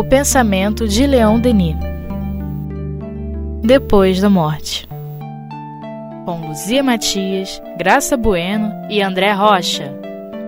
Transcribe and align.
O 0.00 0.04
pensamento 0.04 0.88
de 0.88 1.06
Leão 1.06 1.38
Denis. 1.38 1.76
Depois 3.62 4.18
da 4.18 4.30
morte. 4.30 4.88
Com 6.24 6.48
Luzia 6.48 6.82
Matias, 6.82 7.60
Graça 7.76 8.16
Bueno 8.16 8.72
e 8.88 9.02
André 9.02 9.30
Rocha. 9.32 9.94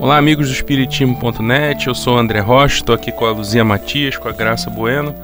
Olá, 0.00 0.16
amigos 0.16 0.48
do 0.48 0.54
Espiritismo.net. 0.54 1.86
Eu 1.86 1.94
sou 1.94 2.16
André 2.16 2.40
Rocha, 2.40 2.76
estou 2.76 2.94
aqui 2.94 3.12
com 3.12 3.26
a 3.26 3.30
Luzia 3.30 3.62
Matias, 3.62 4.16
com 4.16 4.26
a 4.26 4.32
Graça 4.32 4.70
Bueno, 4.70 5.14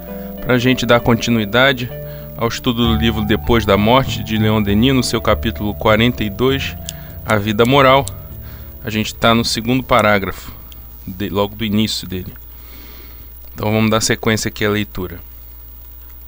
para 0.42 0.56
a 0.56 0.58
gente 0.58 0.84
dar 0.84 1.00
continuidade 1.00 1.90
ao 2.36 2.48
estudo 2.48 2.86
do 2.86 3.00
livro 3.00 3.24
Depois 3.24 3.64
da 3.64 3.78
Morte 3.78 4.22
de 4.22 4.36
Leão 4.36 4.62
Denis, 4.62 4.94
no 4.94 5.02
seu 5.02 5.22
capítulo 5.22 5.72
42, 5.72 6.76
A 7.24 7.36
Vida 7.36 7.64
Moral. 7.64 8.04
A 8.84 8.90
gente 8.90 9.06
está 9.06 9.34
no 9.34 9.42
segundo 9.42 9.82
parágrafo, 9.82 10.52
de, 11.06 11.30
logo 11.30 11.56
do 11.56 11.64
início 11.64 12.06
dele. 12.06 12.34
Então 13.58 13.72
vamos 13.72 13.90
dar 13.90 14.00
sequência 14.00 14.48
aqui 14.48 14.64
à 14.64 14.70
leitura. 14.70 15.18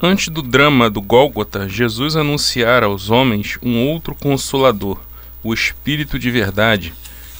Antes 0.02 0.30
do 0.30 0.42
drama 0.42 0.90
do 0.90 1.00
Gólgota, 1.00 1.68
Jesus 1.68 2.16
anunciara 2.16 2.86
aos 2.86 3.08
homens 3.08 3.56
um 3.62 3.86
outro 3.86 4.16
consolador, 4.16 4.98
o 5.40 5.54
Espírito 5.54 6.18
de 6.18 6.28
Verdade, 6.28 6.92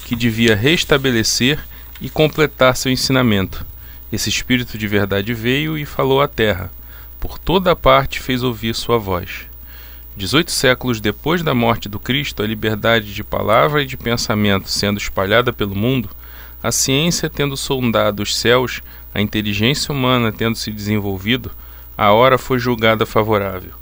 que 0.05 0.15
devia 0.15 0.55
restabelecer 0.55 1.59
e 2.01 2.09
completar 2.09 2.77
seu 2.77 2.93
ensinamento. 2.93 3.67
Esse 4.12 4.29
Espírito 4.29 4.79
de 4.79 4.87
Verdade 4.87 5.34
veio 5.34 5.77
e 5.77 5.84
falou 5.84 6.23
à 6.23 6.29
terra. 6.29 6.70
Por 7.19 7.37
toda 7.37 7.73
a 7.73 7.77
parte 7.77 8.20
fez 8.20 8.45
ouvir 8.45 8.77
sua 8.77 8.97
voz. 8.97 9.41
Dezoito 10.17 10.53
séculos 10.53 11.01
depois 11.01 11.43
da 11.43 11.53
morte 11.53 11.89
do 11.89 11.98
Cristo, 11.98 12.45
a 12.45 12.47
liberdade 12.47 13.12
de 13.12 13.25
palavra 13.25 13.83
e 13.83 13.87
de 13.87 13.97
pensamento 13.97 14.70
sendo 14.70 14.98
espalhada 14.98 15.53
pelo 15.53 15.75
mundo, 15.75 16.09
a 16.62 16.70
ciência 16.70 17.30
tendo 17.30 17.56
sondado 17.56 18.23
os 18.23 18.37
céus, 18.37 18.80
a 19.14 19.20
inteligência 19.20 19.92
humana 19.92 20.32
tendo 20.32 20.56
se 20.56 20.70
desenvolvido, 20.70 21.50
a 21.97 22.12
hora 22.12 22.39
foi 22.39 22.58
julgada 22.58 23.05
favorável. 23.05 23.72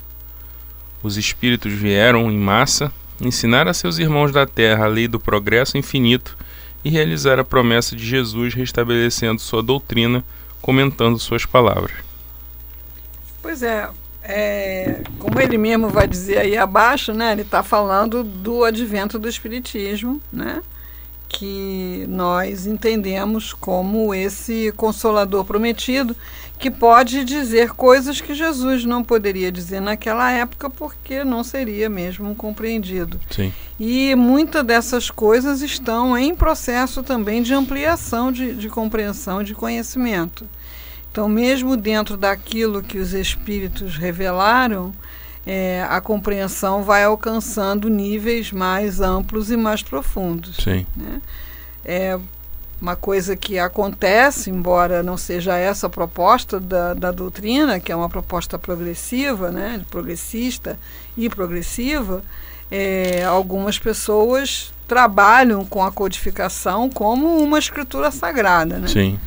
Os 1.03 1.17
espíritos 1.17 1.73
vieram 1.73 2.31
em 2.31 2.39
massa 2.39 2.93
ensinar 3.21 3.67
a 3.67 3.75
seus 3.75 3.99
irmãos 3.99 4.33
da 4.33 4.47
terra 4.47 4.85
a 4.85 4.89
lei 4.89 5.09
do 5.09 5.19
progresso 5.19 5.77
infinito 5.77 6.37
e 6.85 6.91
realizar 6.91 7.39
a 7.39 7.45
promessa 7.45 7.97
de 7.97 8.07
Jesus 8.07 8.55
restabelecendo 8.55 9.41
sua 9.41 9.63
doutrina, 9.63 10.25
comentando 10.63 11.19
suas 11.19 11.45
palavras. 11.45 11.97
Pois 13.43 13.63
é, 13.63 13.89
é, 14.23 15.03
como 15.19 15.41
ele 15.41 15.59
mesmo 15.59 15.89
vai 15.89 16.07
dizer 16.07 16.39
aí 16.39 16.57
abaixo, 16.57 17.13
né, 17.13 17.33
ele 17.33 17.43
está 17.43 17.63
falando 17.63 18.23
do 18.23 18.65
advento 18.65 19.19
do 19.19 19.29
Espiritismo, 19.29 20.21
né, 20.33 20.63
que 21.29 22.07
nós 22.09 22.67
entendemos 22.67 23.53
como 23.53 24.15
esse 24.15 24.73
consolador 24.77 25.45
prometido, 25.45 26.17
que 26.59 26.71
pode 26.71 27.25
dizer 27.25 27.71
coisas 27.71 28.21
que 28.21 28.35
Jesus 28.35 28.85
não 28.85 29.05
poderia 29.05 29.53
dizer 29.53 29.81
naquela 29.81 30.31
época, 30.33 30.69
porque 30.69 31.23
não 31.23 31.45
seria 31.45 31.89
mesmo 31.89 32.35
compreendido. 32.35 33.21
Sim. 33.31 33.53
E 33.79 34.15
muitas 34.17 34.65
dessas 34.65 35.11
coisas 35.11 35.63
estão 35.63 36.19
em 36.19 36.35
processo 36.35 37.03
também 37.03 37.43
de 37.43 37.55
ampliação 37.55 38.33
de, 38.33 38.55
de 38.55 38.69
compreensão, 38.69 39.45
de 39.45 39.55
conhecimento. 39.55 40.47
Então, 41.13 41.29
mesmo 41.29 41.77
dentro 41.77 42.17
daquilo 42.17 42.83
que 42.83 42.99
os 42.99 43.13
espíritos 43.13 43.97
revelaram, 43.97 44.93
é, 45.51 45.83
a 45.89 45.99
compreensão 45.99 46.83
vai 46.83 47.05
alcançando 47.05 47.89
níveis 47.89 48.53
mais 48.53 49.01
amplos 49.01 49.51
e 49.51 49.57
mais 49.57 49.83
profundos. 49.83 50.57
Sim. 50.57 50.85
Né? 50.95 51.23
É 51.83 52.19
uma 52.79 52.95
coisa 52.95 53.35
que 53.35 53.59
acontece, 53.59 54.51
embora 54.51 55.03
não 55.03 55.17
seja 55.17 55.57
essa 55.57 55.87
a 55.87 55.91
proposta 55.91 56.61
da, 56.61 56.93
da 56.93 57.11
doutrina, 57.11 57.81
que 57.81 57.91
é 57.91 57.97
uma 57.97 58.11
proposta 58.11 58.59
progressiva, 58.59 59.51
né, 59.51 59.81
progressista 59.91 60.79
e 61.17 61.31
progressiva, 61.31 62.23
é, 62.71 63.25
algumas 63.25 63.79
pessoas 63.79 64.71
trabalham 64.87 65.65
com 65.65 65.83
a 65.83 65.91
codificação 65.91 66.91
como 66.91 67.39
uma 67.39 67.59
escritura 67.59 68.11
sagrada. 68.11 68.77
Né? 68.77 68.87
Sim. 68.87 69.19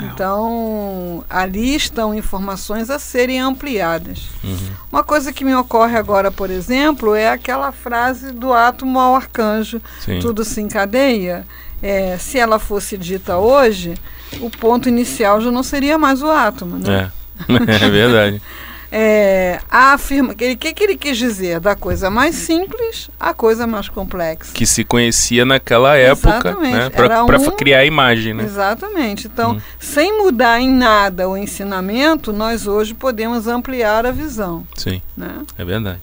Então, 0.00 1.24
ali 1.28 1.74
estão 1.74 2.14
informações 2.14 2.90
a 2.90 2.98
serem 2.98 3.40
ampliadas. 3.40 4.28
Uhum. 4.44 4.70
Uma 4.92 5.02
coisa 5.02 5.32
que 5.32 5.44
me 5.44 5.54
ocorre 5.54 5.96
agora, 5.96 6.30
por 6.30 6.50
exemplo, 6.50 7.14
é 7.14 7.30
aquela 7.30 7.72
frase 7.72 8.32
do 8.32 8.52
átomo 8.52 8.98
ao 8.98 9.14
arcanjo: 9.14 9.80
Sim. 10.00 10.18
tudo 10.20 10.44
se 10.44 10.60
encadeia. 10.60 11.46
É, 11.82 12.16
se 12.18 12.38
ela 12.38 12.58
fosse 12.58 12.96
dita 12.96 13.36
hoje, 13.36 13.94
o 14.40 14.50
ponto 14.50 14.88
inicial 14.88 15.40
já 15.40 15.50
não 15.50 15.62
seria 15.62 15.98
mais 15.98 16.22
o 16.22 16.30
átomo. 16.30 16.78
Né? 16.78 17.10
É, 17.48 17.84
é 17.86 17.90
verdade. 17.90 18.42
É, 18.98 19.60
afirma, 19.68 20.32
o 20.32 20.34
que, 20.34 20.56
que 20.56 20.82
ele 20.84 20.96
quis 20.96 21.18
dizer? 21.18 21.60
Da 21.60 21.76
coisa 21.76 22.08
mais 22.08 22.34
simples 22.34 23.10
à 23.20 23.34
coisa 23.34 23.66
mais 23.66 23.90
complexa. 23.90 24.54
Que 24.54 24.64
se 24.64 24.84
conhecia 24.84 25.44
naquela 25.44 25.94
época, 25.98 26.30
Exatamente. 26.48 26.72
né? 26.74 26.88
Para 26.88 27.22
um- 27.22 27.50
criar 27.56 27.80
a 27.80 27.84
imagem, 27.84 28.32
né? 28.32 28.44
Exatamente. 28.44 29.26
Então, 29.26 29.52
Hum. 29.56 29.60
sem 29.78 30.16
mudar 30.16 30.58
em 30.62 30.70
nada 30.70 31.28
o 31.28 31.36
ensinamento, 31.36 32.32
nós 32.32 32.66
hoje 32.66 32.94
podemos 32.94 33.46
ampliar 33.46 34.06
a 34.06 34.10
visão. 34.10 34.66
Sim. 34.74 35.02
Né? 35.14 35.44
É 35.58 35.64
verdade. 35.64 36.00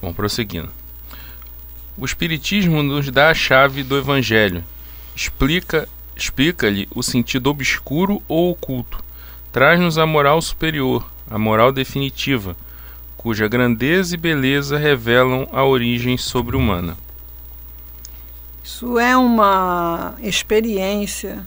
Vamos 0.00 0.14
prosseguindo. 0.14 0.68
O 1.98 2.04
Espiritismo 2.04 2.84
nos 2.84 3.10
dá 3.10 3.30
a 3.30 3.34
chave 3.34 3.82
do 3.82 3.98
Evangelho. 3.98 4.62
Explica, 5.16 5.88
explica-lhe 6.14 6.86
o 6.94 7.02
sentido 7.02 7.50
obscuro 7.50 8.22
ou 8.28 8.52
oculto. 8.52 9.02
Traz-nos 9.50 9.98
a 9.98 10.06
moral 10.06 10.40
superior, 10.40 11.04
a 11.30 11.38
moral 11.38 11.72
definitiva, 11.72 12.56
cuja 13.16 13.48
grandeza 13.48 14.14
e 14.14 14.18
beleza 14.18 14.78
revelam 14.78 15.48
a 15.52 15.64
origem 15.64 16.16
sobre-humana. 16.16 16.96
Isso 18.62 18.98
é 18.98 19.16
uma 19.16 20.14
experiência 20.20 21.46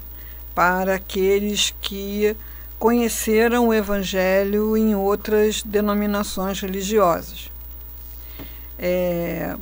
para 0.55 0.95
aqueles 0.95 1.73
que 1.81 2.35
conheceram 2.79 3.67
o 3.67 3.73
Evangelho 3.73 4.75
em 4.77 4.95
outras 4.95 5.61
denominações 5.61 6.61
religiosas, 6.61 7.49
é, 8.77 9.55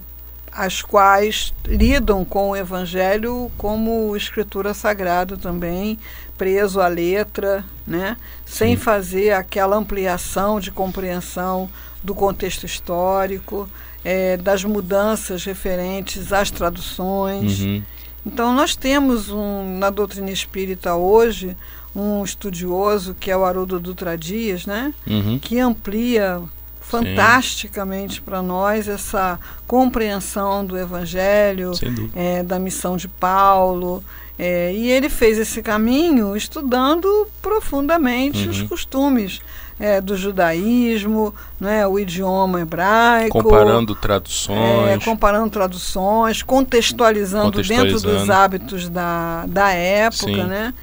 as 0.52 0.82
quais 0.82 1.54
lidam 1.66 2.24
com 2.24 2.52
o 2.52 2.56
Evangelho 2.56 3.52
como 3.58 4.16
escritura 4.16 4.74
sagrada 4.74 5.36
também, 5.36 5.98
preso 6.38 6.80
à 6.80 6.88
letra, 6.88 7.66
né? 7.86 8.18
sem 8.46 8.76
Sim. 8.76 8.82
fazer 8.82 9.32
aquela 9.32 9.76
ampliação 9.76 10.60
de 10.60 10.72
compreensão 10.72 11.70
do 12.04 12.14
contexto 12.14 12.66
histórico, 12.66 13.68
é, 14.04 14.38
das 14.38 14.64
mudanças 14.64 15.44
referentes 15.44 16.32
às 16.32 16.52
traduções. 16.52 17.60
Uhum. 17.60 17.84
Então, 18.26 18.54
nós 18.54 18.76
temos 18.76 19.30
um, 19.30 19.78
na 19.78 19.90
doutrina 19.90 20.32
espírita 20.32 20.96
hoje 20.96 21.56
um 21.96 22.24
estudioso 22.24 23.16
que 23.20 23.32
é 23.32 23.36
o 23.36 23.44
Haroldo 23.44 23.80
Dutra 23.80 24.18
Dias, 24.18 24.66
né? 24.66 24.94
Uhum. 25.08 25.40
que 25.40 25.60
amplia 25.60 26.42
fantasticamente 26.90 28.22
para 28.22 28.42
nós 28.42 28.88
essa 28.88 29.40
compreensão 29.68 30.66
do 30.66 30.78
Evangelho, 30.78 31.72
é, 32.16 32.44
da 32.44 32.58
missão 32.60 32.96
de 32.98 33.08
Paulo. 33.08 34.04
é, 34.40 34.72
e 34.72 34.92
ele 34.92 35.10
fez 35.10 35.38
esse 35.40 35.64
caminho 35.64 36.38
estudando 36.38 37.28
profundamente 37.42 38.44
Uhum. 38.46 38.52
os 38.52 38.62
costumes 38.62 39.40
é, 39.80 40.00
do 40.00 40.16
judaísmo, 40.16 41.34
né, 41.60 41.88
o 41.88 41.98
idioma 42.00 42.62
hebraico. 42.62 43.32
Comparando 43.42 43.96
traduções. 43.96 44.90
É, 44.90 44.98
comparando 45.04 45.50
traduções, 45.50 46.42
contextualizando, 46.44 47.62
dentro 47.64 47.94
dos 47.94 48.04
Contextualizando. 48.04 48.34
hábitos 48.34 48.90
da, 48.90 49.46
da 49.48 49.72
época, 49.72 50.26
Sim. 50.26 50.44
né? 50.44 50.74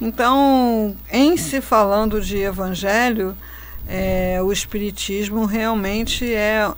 Então, 0.00 0.94
em 1.10 1.36
se 1.36 1.60
falando 1.60 2.20
de 2.20 2.36
evangelho, 2.38 3.34
é, 3.88 4.38
o 4.42 4.52
espiritismo 4.52 5.44
realmente 5.46 6.30
é 6.32 6.70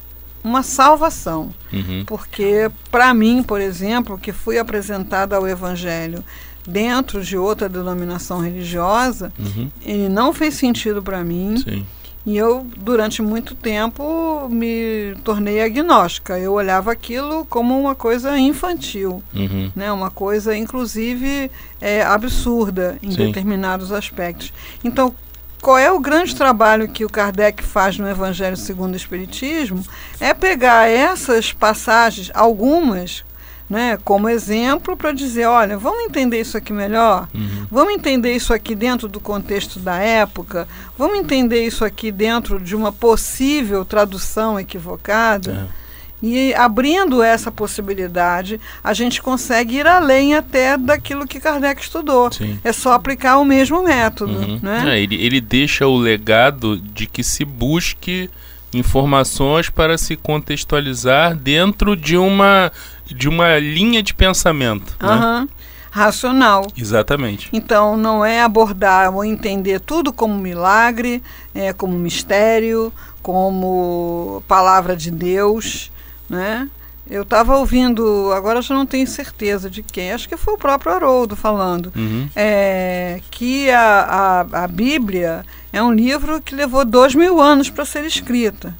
uma 0.43 0.63
salvação, 0.63 1.51
Uhum. 1.73 2.05
porque 2.07 2.71
para 2.91 3.13
mim, 3.13 3.43
por 3.43 3.61
exemplo, 3.61 4.17
que 4.17 4.33
fui 4.33 4.59
apresentada 4.59 5.37
ao 5.37 5.47
evangelho 5.47 6.25
dentro 6.67 7.23
de 7.23 7.37
outra 7.37 7.69
denominação 7.69 8.39
religiosa, 8.41 9.33
Uhum. 9.39 9.69
ele 9.85 10.09
não 10.09 10.33
fez 10.33 10.55
sentido 10.55 11.03
para 11.03 11.23
mim. 11.25 11.57
Sim. 11.59 11.85
E 12.27 12.37
eu, 12.37 12.67
durante 12.77 13.23
muito 13.23 13.55
tempo, 13.55 14.47
me 14.51 15.15
tornei 15.25 15.63
agnóstica. 15.63 16.39
Eu 16.39 16.53
olhava 16.53 16.93
aquilo 16.93 17.47
como 17.47 17.79
uma 17.81 17.95
coisa 17.95 18.39
infantil, 18.39 19.23
Uhum. 19.35 19.73
né? 19.75 19.91
uma 19.91 20.11
coisa, 20.11 20.55
inclusive, 20.55 21.51
é, 21.81 22.03
absurda 22.03 22.99
em 23.03 23.11
Sim. 23.11 23.27
determinados 23.27 23.91
aspectos. 23.91 24.53
Então, 24.85 25.15
qual 25.61 25.79
é 25.79 25.91
o 25.93 26.01
grande 26.01 26.35
trabalho 26.35 26.89
que 26.89 27.05
o 27.05 27.09
Kardec 27.11 27.63
faz 27.63 27.99
no 27.99 28.09
Evangelho 28.09 28.57
segundo 28.57 28.95
o 28.95 28.97
Espiritismo? 28.97 29.85
É 30.19 30.33
pegar 30.35 30.89
essas 30.89 31.53
passagens, 31.53 32.31
algumas 32.35 33.23
né, 33.69 33.97
como 34.05 34.29
exemplo 34.29 34.97
para 34.97 35.13
dizer, 35.13 35.47
olha, 35.47 35.79
vamos 35.79 36.01
entender 36.01 36.41
isso 36.41 36.57
aqui 36.57 36.73
melhor, 36.73 37.29
Uhum. 37.33 37.67
vamos 37.71 37.95
entender 37.95 38.35
isso 38.35 38.53
aqui 38.53 38.75
dentro 38.75 39.07
do 39.07 39.21
contexto 39.21 39.79
da 39.79 39.97
época, 39.97 40.67
vamos 40.99 41.17
entender 41.21 41.65
isso 41.65 41.85
aqui 41.85 42.11
dentro 42.11 42.59
de 42.59 42.75
uma 42.75 42.91
possível 42.91 43.85
tradução 43.85 44.59
equivocada. 44.59 45.69
É. 45.77 45.80
E 46.23 46.53
abrindo 46.55 47.23
essa 47.23 47.51
possibilidade, 47.51 48.61
a 48.85 48.93
gente 48.93 49.23
consegue 49.23 49.77
ir 49.77 49.87
além 49.87 50.35
até 50.35 50.77
daquilo 50.77 51.27
que 51.27 51.41
Kardec 51.41 51.81
estudou. 51.81 52.31
Sim. 52.31 52.59
É 52.63 52.73
só 52.73 52.93
aplicar 52.93 53.39
o 53.39 53.45
mesmo 53.45 53.83
método, 53.83 54.33
Uhum. 54.35 54.61
né? 54.63 54.85
É, 54.97 55.01
ele, 55.01 55.15
ele 55.17 55.41
deixa 55.41 55.87
o 55.87 55.97
legado 55.97 56.77
de 56.79 57.07
que 57.07 57.25
se 57.25 57.45
busque 57.45 58.29
informações 58.73 59.69
para 59.71 59.97
se 59.99 60.17
contextualizar 60.17 61.35
dentro 61.35 61.97
de 61.97 62.17
uma, 62.17 62.71
de 63.07 63.29
uma 63.29 63.59
linha 63.59 64.03
de 64.03 64.15
pensamento. 64.15 64.95
Né? 65.01 65.09
Aham. 65.09 65.49
Racional. 65.93 66.67
Exatamente. 66.77 67.49
Então, 67.53 67.97
não 67.97 68.25
é 68.25 68.43
abordar 68.43 69.13
ou 69.13 69.25
entender 69.25 69.81
tudo 69.81 70.13
como 70.13 70.39
milagre, 70.39 71.21
é, 71.53 71.73
como 71.73 71.99
mistério, 71.99 72.93
como 73.21 74.41
palavra 74.47 74.97
de 74.97 75.11
Deus, 75.11 75.91
né? 76.31 76.69
Eu 77.11 77.23
estava 77.23 77.57
ouvindo, 77.57 78.31
agora 78.33 78.63
já 78.63 78.73
não 78.73 78.87
tenho 78.87 79.05
certeza 79.07 79.69
de 79.69 79.83
quem, 79.83 80.13
acho 80.13 80.29
que 80.29 80.37
foi 80.37 80.55
o 80.55 80.59
próprio 80.59 80.93
Haroldo 80.93 81.35
falando, 81.35 81.93
Uhum. 81.97 82.29
é, 82.37 83.21
que 83.33 83.69
a, 83.71 84.45
a, 84.53 84.65
a 84.65 84.69
Bíblia 84.69 85.45
é 85.73 85.83
um 85.83 85.93
livro 85.93 86.41
que 86.41 86.55
levou 86.55 86.85
dois 86.85 87.13
mil 87.15 87.41
anos 87.41 87.69
para 87.69 87.85
ser 87.85 88.05
escrita. 88.05 88.73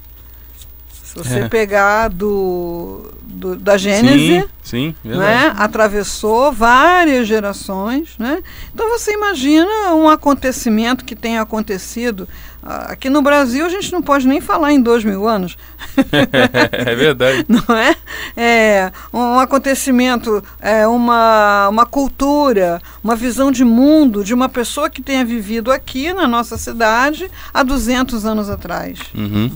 Se 1.11 1.17
você 1.17 1.39
É. 1.39 1.49
pegar 1.49 2.07
do, 2.09 3.11
do- 3.21 3.55
da 3.57 3.75
Gênese, 3.77 4.47
Sim, 4.63 4.95
sim, 5.03 5.09
né? 5.17 5.53
atravessou 5.57 6.53
várias 6.53 7.27
gerações. 7.27 8.11
Né? 8.17 8.41
Então 8.73 8.87
você 8.89 9.11
imagina 9.13 9.93
um 9.93 10.07
acontecimento 10.07 11.03
que 11.03 11.13
tenha 11.15 11.41
acontecido. 11.41 12.29
ah, 12.63 12.91
Aqui 12.93 13.09
no 13.09 13.21
Brasil 13.21 13.65
a 13.65 13.69
gente 13.69 13.91
não 13.91 14.01
pode 14.01 14.25
nem 14.25 14.39
falar 14.39 14.71
em 14.71 14.81
dois 14.81 15.03
mil 15.03 15.27
anos, 15.27 15.57
é 16.71 16.95
verdade. 16.95 17.45
não 17.49 17.75
é? 17.75 17.93
É 18.37 18.91
um 19.11 19.37
acontecimento, 19.39 20.41
é 20.61 20.87
uma, 20.87 21.67
uma 21.67 21.85
cultura, 21.85 22.81
uma 23.03 23.17
visão 23.17 23.51
de 23.51 23.65
mundo 23.65 24.23
de 24.23 24.33
uma 24.33 24.47
pessoa 24.47 24.89
que 24.89 25.01
tenha 25.01 25.25
vivido 25.25 25.73
aqui 25.73 26.13
na 26.13 26.25
nossa 26.25 26.57
cidade 26.57 27.29
há 27.53 27.63
200 27.63 28.25
anos 28.25 28.49
atrás. 28.49 28.97
Uhum. 29.13 29.51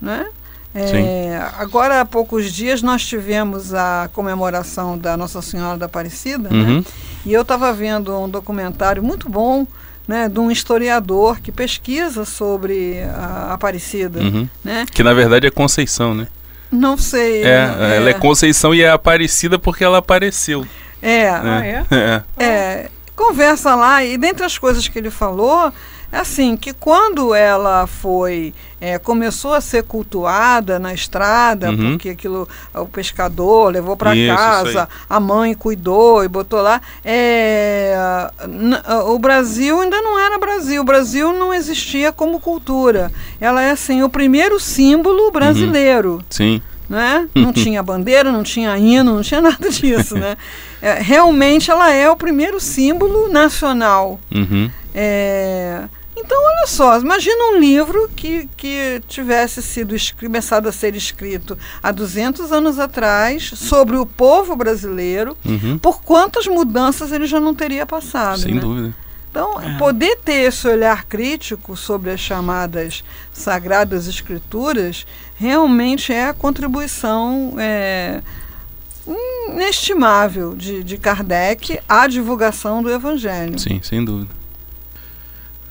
né? 0.00 0.26
É, 0.74 1.40
agora 1.58 2.00
há 2.00 2.04
poucos 2.04 2.52
dias 2.52 2.82
nós 2.82 3.04
tivemos 3.04 3.74
a 3.74 4.08
comemoração 4.12 4.98
da 4.98 5.16
Nossa 5.16 5.40
Senhora 5.42 5.78
da 5.78 5.86
Aparecida, 5.86 6.48
né? 6.50 6.56
Uhum. 6.56 6.84
e 7.24 7.32
eu 7.32 7.42
estava 7.42 7.72
vendo 7.72 8.16
um 8.16 8.28
documentário 8.28 9.02
muito 9.02 9.28
bom 9.28 9.66
né, 10.06 10.28
de 10.28 10.40
um 10.40 10.50
historiador 10.50 11.40
que 11.40 11.52
pesquisa 11.52 12.24
sobre 12.24 13.02
a 13.14 13.52
Aparecida. 13.52 14.20
Uhum. 14.20 14.48
Né? 14.64 14.86
Que 14.90 15.02
na 15.02 15.12
verdade 15.12 15.46
é 15.46 15.50
Conceição, 15.50 16.14
né? 16.14 16.28
Não 16.70 16.96
sei. 16.96 17.44
É, 17.44 17.96
ela 17.96 18.10
é 18.10 18.14
Conceição 18.14 18.74
e 18.74 18.82
é 18.82 18.90
Aparecida 18.90 19.58
porque 19.58 19.84
ela 19.84 19.98
apareceu. 19.98 20.66
é, 21.02 21.30
né? 21.40 21.86
É. 21.90 22.22
É, 22.42 22.90
conversa 23.14 23.74
lá 23.74 24.04
e 24.04 24.16
dentre 24.16 24.44
as 24.44 24.56
coisas 24.56 24.86
que 24.86 24.98
ele 24.98 25.10
falou 25.10 25.68
é 25.68 25.72
assim 26.10 26.56
que 26.56 26.72
quando 26.72 27.34
ela 27.34 27.86
foi 27.86 28.54
é, 28.80 28.98
começou 28.98 29.52
a 29.52 29.60
ser 29.60 29.82
cultuada 29.82 30.78
na 30.78 30.94
estrada 30.94 31.70
Uhum. 31.70 31.90
porque 31.92 32.10
aquilo 32.10 32.48
o 32.74 32.86
pescador 32.86 33.70
levou 33.72 33.96
para 33.96 34.12
casa 34.26 34.88
a 35.08 35.20
mãe 35.20 35.52
cuidou 35.54 36.24
e 36.24 36.28
botou 36.28 36.62
lá 36.62 36.80
é, 37.04 37.94
o 39.06 39.18
Brasil 39.18 39.80
ainda 39.80 40.00
não 40.00 40.18
era 40.18 40.38
Brasil 40.38 40.80
o 40.80 40.84
Brasil 40.84 41.32
não 41.32 41.52
existia 41.52 42.10
como 42.12 42.40
cultura 42.40 43.12
ela 43.40 43.62
é 43.62 43.70
assim 43.70 44.02
o 44.02 44.08
primeiro 44.08 44.58
símbolo 44.58 45.30
brasileiro 45.30 46.22
Sim. 46.30 46.62
né? 46.88 47.28
Não 47.34 47.52
tinha 47.52 47.82
bandeira, 47.82 48.32
não 48.32 48.42
tinha 48.42 48.76
hino, 48.78 49.14
não 49.16 49.22
tinha 49.22 49.40
nada 49.42 49.68
disso, 49.70 50.14
né? 50.16 50.36
É, 50.80 50.94
realmente 50.94 51.70
ela 51.70 51.92
é 51.92 52.08
o 52.10 52.16
primeiro 52.16 52.58
símbolo 52.60 53.28
nacional. 53.28 54.18
Uhum. 54.34 54.70
É, 54.94 55.82
Então, 56.24 56.36
olha 56.38 56.66
só, 56.66 56.98
imagina 56.98 57.52
um 57.52 57.58
livro 57.58 58.10
que, 58.14 58.48
que 58.56 59.00
tivesse 59.08 59.62
sido 59.62 59.94
começado 60.18 60.68
a 60.68 60.72
ser 60.72 60.94
escrito 60.96 61.56
há 61.82 61.90
200 61.92 62.52
anos 62.52 62.78
atrás 62.78 63.52
sobre 63.54 63.96
o 63.96 64.04
povo 64.04 64.54
brasileiro, 64.56 65.36
Uhum. 65.44 65.78
por 65.78 66.02
quantas 66.02 66.46
mudanças 66.46 67.12
ele 67.12 67.26
já 67.26 67.40
não 67.40 67.54
teria 67.54 67.86
passado. 67.86 68.40
Sem 68.40 68.54
né? 68.54 68.60
dúvida. 68.60 68.94
Então, 69.30 69.54
poder 69.78 70.16
ter 70.24 70.48
esse 70.48 70.66
olhar 70.66 71.04
crítico 71.04 71.76
sobre 71.76 72.10
as 72.10 72.18
chamadas 72.18 73.04
sagradas 73.32 74.06
escrituras 74.08 75.06
realmente 75.36 76.12
é 76.12 76.28
a 76.28 76.34
contribuição 76.34 77.54
é, 77.58 78.20
inestimável 79.48 80.54
de, 80.54 80.82
de 80.82 80.96
Kardec 80.98 81.78
à 81.88 82.06
divulgação 82.06 82.82
do 82.82 82.90
Evangelho. 82.90 83.58
Sim, 83.58 83.80
sem 83.82 84.04
dúvida. 84.04 84.37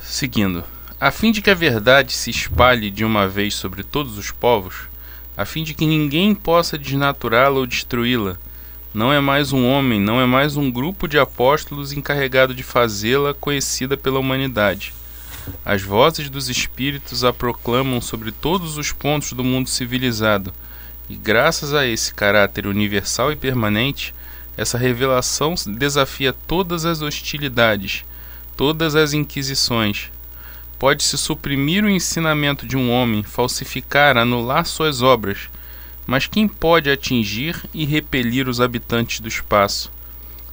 Seguindo. 0.09 0.63
A 1.01 1.11
fim 1.11 1.33
de 1.33 1.41
que 1.41 1.49
a 1.49 1.53
verdade 1.53 2.13
se 2.13 2.29
espalhe 2.29 2.89
de 2.89 3.03
uma 3.03 3.27
vez 3.27 3.53
sobre 3.53 3.83
todos 3.83 4.17
os 4.17 4.31
povos, 4.31 4.87
a 5.35 5.43
fim 5.43 5.65
de 5.65 5.73
que 5.73 5.85
ninguém 5.85 6.33
possa 6.33 6.77
desnaturá-la 6.77 7.59
ou 7.59 7.67
destruí-la, 7.67 8.37
não 8.93 9.11
é 9.11 9.19
mais 9.19 9.51
um 9.51 9.67
homem, 9.67 9.99
não 9.99 10.19
é 10.21 10.25
mais 10.25 10.55
um 10.55 10.71
grupo 10.71 11.09
de 11.09 11.19
apóstolos 11.19 11.91
encarregado 11.91 12.55
de 12.55 12.63
fazê-la 12.63 13.33
conhecida 13.33 13.97
pela 13.97 14.17
humanidade. 14.17 14.93
As 15.63 15.81
vozes 15.81 16.29
dos 16.29 16.47
espíritos 16.47 17.25
a 17.25 17.33
proclamam 17.33 17.99
sobre 17.99 18.31
todos 18.31 18.77
os 18.77 18.93
pontos 18.93 19.33
do 19.33 19.43
mundo 19.43 19.67
civilizado, 19.67 20.53
e 21.09 21.17
graças 21.17 21.73
a 21.73 21.85
esse 21.85 22.13
caráter 22.13 22.65
universal 22.65 23.29
e 23.29 23.35
permanente, 23.35 24.15
essa 24.55 24.77
revelação 24.77 25.53
desafia 25.77 26.31
todas 26.31 26.85
as 26.85 27.01
hostilidades, 27.01 28.05
todas 28.57 28.95
as 28.95 29.13
inquisições. 29.13 30.09
Pode-se 30.79 31.17
suprimir 31.17 31.85
o 31.85 31.89
ensinamento 31.89 32.67
de 32.67 32.75
um 32.75 32.91
homem, 32.91 33.21
falsificar, 33.21 34.17
anular 34.17 34.65
suas 34.65 35.01
obras, 35.03 35.47
mas 36.07 36.25
quem 36.25 36.47
pode 36.47 36.89
atingir 36.89 37.63
e 37.73 37.85
repelir 37.85 38.49
os 38.49 38.59
habitantes 38.59 39.19
do 39.19 39.27
espaço? 39.27 39.91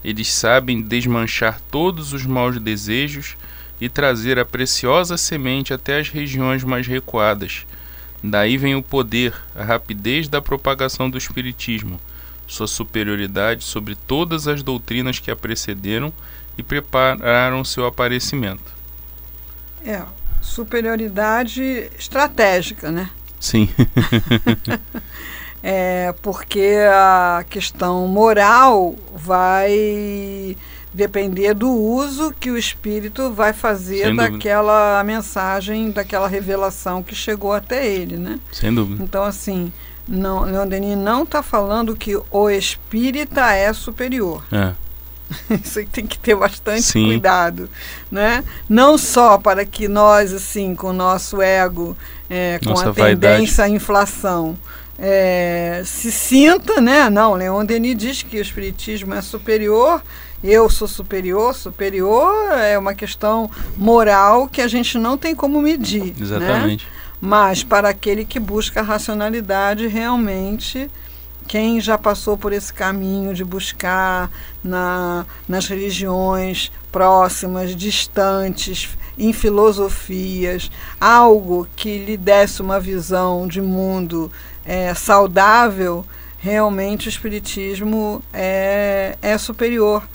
Eles 0.04 0.30
sabem 0.30 0.82
desmanchar 0.82 1.60
todos 1.70 2.12
os 2.12 2.26
maus 2.26 2.60
desejos 2.60 3.36
e 3.80 3.88
trazer 3.88 4.38
a 4.38 4.44
preciosa 4.44 5.16
semente 5.16 5.72
até 5.72 5.98
as 5.98 6.10
regiões 6.10 6.62
mais 6.62 6.86
recuadas. 6.86 7.66
Daí 8.22 8.56
vem 8.56 8.74
o 8.74 8.82
poder, 8.82 9.34
a 9.54 9.64
rapidez 9.64 10.28
da 10.28 10.42
propagação 10.42 11.08
do 11.08 11.16
Espiritismo, 11.18 11.98
sua 12.46 12.66
superioridade 12.66 13.64
sobre 13.64 13.94
todas 13.94 14.46
as 14.46 14.62
doutrinas 14.62 15.18
que 15.18 15.30
a 15.30 15.36
precederam 15.36 16.12
e 16.56 16.62
prepararam 16.62 17.64
seu 17.64 17.86
aparecimento. 17.86 18.72
É, 19.84 20.02
superioridade 20.40 21.90
estratégica, 21.98 22.90
né? 22.90 23.10
Sim. 23.40 23.68
É, 25.66 26.14
porque 26.20 26.76
a 26.92 27.42
questão 27.48 28.06
moral 28.06 28.94
vai 29.16 30.54
depender 30.92 31.54
do 31.54 31.70
uso 31.70 32.34
que 32.38 32.50
o 32.50 32.58
espírito 32.58 33.32
vai 33.32 33.54
fazer 33.54 34.04
Sem 34.04 34.14
dúvida. 34.14 34.30
daquela 34.32 35.02
mensagem, 35.04 35.90
daquela 35.90 36.28
revelação 36.28 37.02
que 37.02 37.14
chegou 37.14 37.54
até 37.54 37.86
ele, 37.86 38.18
né? 38.18 38.38
Sem 38.52 38.74
dúvida. 38.74 39.02
Então, 39.02 39.24
assim, 39.24 39.72
não, 40.06 40.42
Leon 40.42 40.66
Denis 40.66 40.98
não 40.98 41.22
está 41.22 41.42
falando 41.42 41.96
que 41.96 42.14
o 42.30 42.50
espírita 42.50 43.50
é 43.52 43.72
superior. 43.72 44.44
É. 44.52 44.74
Isso 45.62 45.78
aí 45.78 45.86
tem 45.86 46.06
que 46.06 46.18
ter 46.18 46.34
bastante 46.34 46.82
Sim. 46.82 47.06
cuidado, 47.06 47.68
né? 48.10 48.44
Não 48.68 48.96
só 48.98 49.38
para 49.38 49.64
que 49.64 49.88
nós, 49.88 50.32
assim, 50.32 50.74
com 50.74 50.88
o 50.88 50.92
nosso 50.92 51.40
ego, 51.42 51.96
é, 52.28 52.58
com 52.62 52.70
Nossa 52.70 52.88
a 52.88 52.92
vaidade. 52.92 53.34
tendência 53.34 53.64
à 53.64 53.68
inflação, 53.68 54.56
é, 54.98 55.82
se 55.84 56.10
sinta, 56.12 56.80
né? 56.80 57.10
Não, 57.10 57.34
Leon 57.34 57.64
Denis 57.64 57.96
diz 57.96 58.22
que 58.22 58.38
o 58.38 58.42
espiritismo 58.42 59.14
é 59.14 59.22
superior, 59.22 60.02
eu 60.42 60.68
sou 60.68 60.86
superior, 60.86 61.54
superior 61.54 62.52
é 62.52 62.78
uma 62.78 62.94
questão 62.94 63.50
moral 63.76 64.46
que 64.46 64.60
a 64.60 64.68
gente 64.68 64.98
não 64.98 65.16
tem 65.16 65.34
como 65.34 65.60
medir, 65.60 66.04
né? 66.04 66.14
Exatamente. 66.20 66.86
Mas 67.20 67.64
para 67.64 67.88
aquele 67.88 68.24
que 68.24 68.38
busca 68.38 68.80
a 68.80 68.82
racionalidade, 68.82 69.86
realmente, 69.86 70.90
quem 71.46 71.80
já 71.80 71.96
passou 71.98 72.36
por 72.36 72.52
esse 72.52 72.72
caminho 72.72 73.34
de 73.34 73.44
buscar 73.44 74.30
na, 74.62 75.26
nas 75.48 75.66
religiões 75.66 76.72
próximas, 76.90 77.74
distantes, 77.74 78.96
em 79.18 79.32
filosofias, 79.32 80.70
algo 81.00 81.66
que 81.76 81.98
lhe 81.98 82.16
desse 82.16 82.62
uma 82.62 82.80
visão 82.80 83.46
de 83.46 83.60
mundo 83.60 84.30
eh, 84.64 84.94
saudável, 84.94 86.04
realmente 86.38 87.08
o 87.08 87.10
espiritismo 87.10 88.22
é, 88.32 89.16
é 89.22 89.38
superior. 89.38 90.06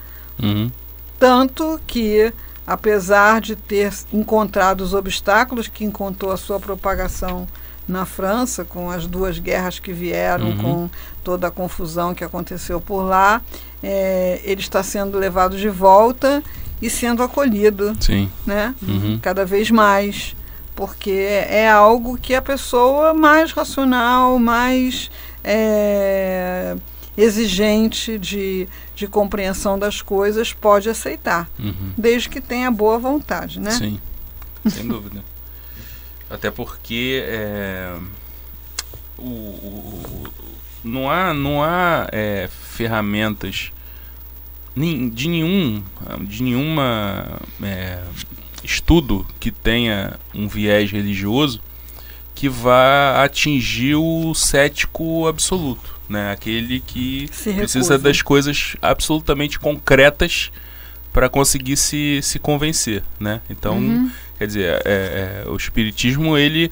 Uhum. 0.41 0.71
Tanto 1.17 1.79
que, 1.85 2.33
apesar 2.65 3.41
de 3.41 3.55
ter 3.55 3.93
encontrado 4.13 4.81
os 4.81 4.93
obstáculos 4.93 5.67
que 5.67 5.83
encontrou 5.83 6.31
a 6.31 6.37
sua 6.37 6.59
propagação 6.59 7.47
na 7.89 8.05
França, 8.05 8.63
com 8.63 8.89
as 8.89 9.07
duas 9.07 9.39
guerras 9.39 9.79
que 9.79 9.91
vieram, 9.91 10.49
Uhum. 10.49 10.57
com 10.57 10.89
toda 11.23 11.47
a 11.47 11.51
confusão 11.51 12.13
que 12.13 12.23
aconteceu 12.23 12.79
por 12.79 13.01
lá, 13.01 13.41
é, 13.83 14.39
ele 14.43 14.61
está 14.61 14.81
sendo 14.83 15.17
levado 15.17 15.57
de 15.57 15.67
volta 15.69 16.43
e 16.81 16.89
sendo 16.89 17.21
acolhido, 17.23 17.97
Sim. 17.99 18.29
né? 18.45 18.73
Uhum. 18.87 19.19
cada 19.21 19.43
vez 19.45 19.69
mais, 19.71 20.35
porque 20.75 21.11
é 21.49 21.69
algo 21.69 22.17
que 22.17 22.33
a 22.35 22.41
pessoa 22.41 23.13
mais 23.13 23.51
racional, 23.51 24.37
mais 24.39 25.09
é, 25.43 26.75
exigente 27.17 28.17
de, 28.17 28.67
de 28.95 29.07
compreensão 29.07 29.77
das 29.77 30.01
coisas 30.01 30.53
pode 30.53 30.89
aceitar, 30.89 31.49
Uhum. 31.59 31.91
desde 31.97 32.29
que 32.29 32.39
tenha 32.39 32.71
boa 32.71 32.97
vontade, 32.97 33.59
né? 33.59 33.71
Sim, 33.71 33.99
sem 34.67 34.87
dúvida. 34.87 35.21
Até 36.29 36.51
porque 36.51 37.23
é, 37.25 37.95
o, 39.17 39.23
o- 39.23 40.27
não 40.83 41.09
há, 41.09 41.33
não 41.33 41.63
há 41.63 42.07
é, 42.11 42.47
ferramentas 42.51 43.71
de 44.75 45.27
nenhum 45.27 45.83
de 46.21 46.41
nenhuma 46.43 47.39
é, 47.61 47.99
estudo 48.63 49.25
que 49.39 49.51
tenha 49.51 50.17
um 50.33 50.47
viés 50.47 50.89
religioso 50.91 51.59
que 52.35 52.47
vá 52.47 53.21
atingir 53.23 53.95
o 53.95 54.33
cético 54.33 55.27
absoluto, 55.27 55.93
né? 56.07 56.31
Aquele 56.31 56.79
que 56.79 57.27
precisa 57.57 57.97
das 57.99 58.21
coisas 58.21 58.77
absolutamente 58.81 59.59
concretas 59.59 60.49
para 61.11 61.27
conseguir 61.27 61.75
se, 61.75 62.21
se 62.23 62.39
convencer, 62.39 63.03
né? 63.19 63.41
Então, 63.49 63.77
Uhum. 63.77 64.09
Quer 64.39 64.47
dizer, 64.47 64.81
é- 64.85 65.43
é, 65.45 65.49
o 65.49 65.55
espiritismo 65.55 66.35
ele 66.37 66.71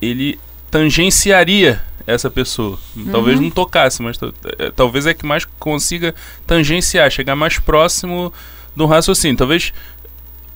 ele 0.00 0.36
tangenciaria 0.70 1.80
essa 2.06 2.28
pessoa. 2.28 2.76
Talvez 3.12 3.36
Uhum. 3.38 3.44
não 3.44 3.50
tocasse, 3.50 4.02
mas 4.02 4.18
é, 4.58 4.70
talvez 4.72 5.06
é 5.06 5.14
que 5.14 5.24
mais 5.24 5.44
consiga 5.60 6.12
tangenciar, 6.46 7.08
chegar 7.10 7.36
mais 7.36 7.58
próximo 7.60 8.32
do 8.74 8.84
raciocínio. 8.86 9.36
Talvez 9.36 9.72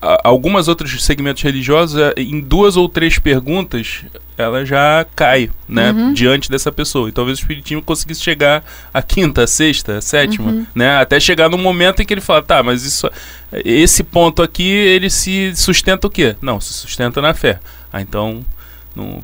algumas 0.01 0.69
outros 0.69 1.05
segmentos 1.05 1.43
religiosos, 1.43 1.99
é, 2.01 2.15
em 2.19 2.41
duas 2.41 2.77
ou 2.77 2.89
três 2.89 3.19
perguntas, 3.19 4.05
ela 4.39 4.65
já 4.65 5.07
cai, 5.17 5.51
né, 5.69 5.91
Uhum. 5.93 6.13
diante 6.13 6.51
dessa 6.51 6.71
pessoa. 6.71 7.09
E 7.09 7.13
talvez 7.13 7.39
o 7.39 7.41
espiritismo 7.41 7.83
conseguisse 7.83 8.21
chegar 8.23 8.63
à 8.93 9.01
quinta, 9.03 9.45
à 9.45 9.47
sexta, 9.47 9.99
à 9.99 10.01
sétima, 10.03 10.51
Uhum. 10.53 10.67
né, 10.75 10.97
até 10.99 11.19
chegar 11.19 11.49
no 11.49 11.57
momento 11.59 12.03
em 12.03 12.05
que 12.07 12.13
ele 12.15 12.21
fala, 12.21 12.43
tá, 12.43 12.63
mas 12.63 12.85
isso, 12.85 13.11
esse 13.65 14.05
ponto 14.05 14.43
aqui, 14.43 14.69
ele 14.69 15.09
se 15.09 15.53
sustenta 15.57 16.07
o 16.07 16.11
quê? 16.11 16.37
Não, 16.43 16.61
se 16.61 16.73
sustenta 16.73 17.21
na 17.23 17.33
fé. 17.33 17.59
Ah, 17.93 18.03
então, 18.03 18.45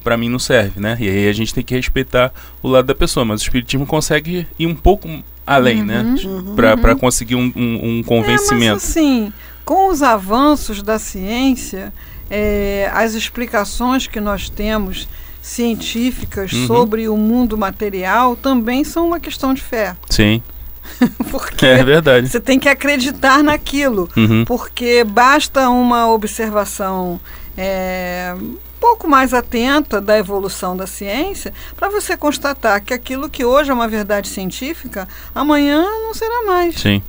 para 0.02 0.16
mim 0.16 0.28
não 0.28 0.38
serve, 0.38 0.80
né? 0.80 0.96
E 1.00 1.08
aí 1.08 1.28
a 1.28 1.32
gente 1.32 1.52
tem 1.54 1.62
que 1.64 1.74
respeitar 1.74 2.32
o 2.62 2.68
lado 2.68 2.86
da 2.86 2.94
pessoa, 2.94 3.24
mas 3.24 3.40
o 3.40 3.44
espiritismo 3.44 3.86
consegue 3.86 4.46
ir 4.58 4.66
um 4.66 4.74
pouco 4.74 5.08
além, 5.46 5.82
né? 5.82 6.02
Uhum. 6.24 6.54
Pra, 6.54 6.74
Uhum. 6.74 6.98
conseguir 6.98 7.34
um, 7.34 7.52
um- 7.56 7.98
um 7.98 8.02
convencimento. 8.02 8.64
É, 8.64 8.72
mas 8.74 8.84
assim, 8.84 9.32
com 9.64 9.88
os 9.88 10.02
avanços 10.02 10.82
da 10.82 10.98
ciência, 10.98 11.92
é, 12.30 12.90
as 12.94 13.14
explicações 13.14 14.06
que 14.06 14.20
nós 14.20 14.48
temos 14.48 15.08
científicas 15.40 16.52
Uhum. 16.52 16.66
sobre 16.66 17.08
o 17.08 17.16
mundo 17.16 17.58
material 17.58 18.36
também 18.36 18.84
são 18.84 19.06
uma 19.06 19.20
questão 19.20 19.52
de 19.52 19.60
fé. 19.60 19.96
Sim, 20.08 20.42
Porque 21.30 21.64
é 21.66 21.84
verdade. 21.84 22.28
você 22.28 22.40
tem 22.40 22.58
que 22.58 22.68
acreditar 22.68 23.42
naquilo. 23.42 24.08
Uhum. 24.16 24.44
Porque 24.44 25.04
basta 25.04 25.68
uma 25.70 26.08
observação 26.12 27.20
é, 27.56 28.34
um 28.40 28.56
pouco 28.80 29.08
mais 29.08 29.32
atenta 29.32 30.00
da 30.00 30.18
evolução 30.18 30.76
da 30.76 30.86
ciência 30.86 31.52
para 31.76 31.88
você 31.88 32.16
constatar 32.16 32.82
que 32.82 32.92
aquilo 32.92 33.28
que 33.30 33.44
hoje 33.44 33.70
é 33.70 33.74
uma 33.74 33.86
verdade 33.86 34.28
científica, 34.28 35.06
amanhã 35.34 35.82
não 35.82 36.12
será 36.14 36.44
mais. 36.46 36.74
Sim, 36.80 37.00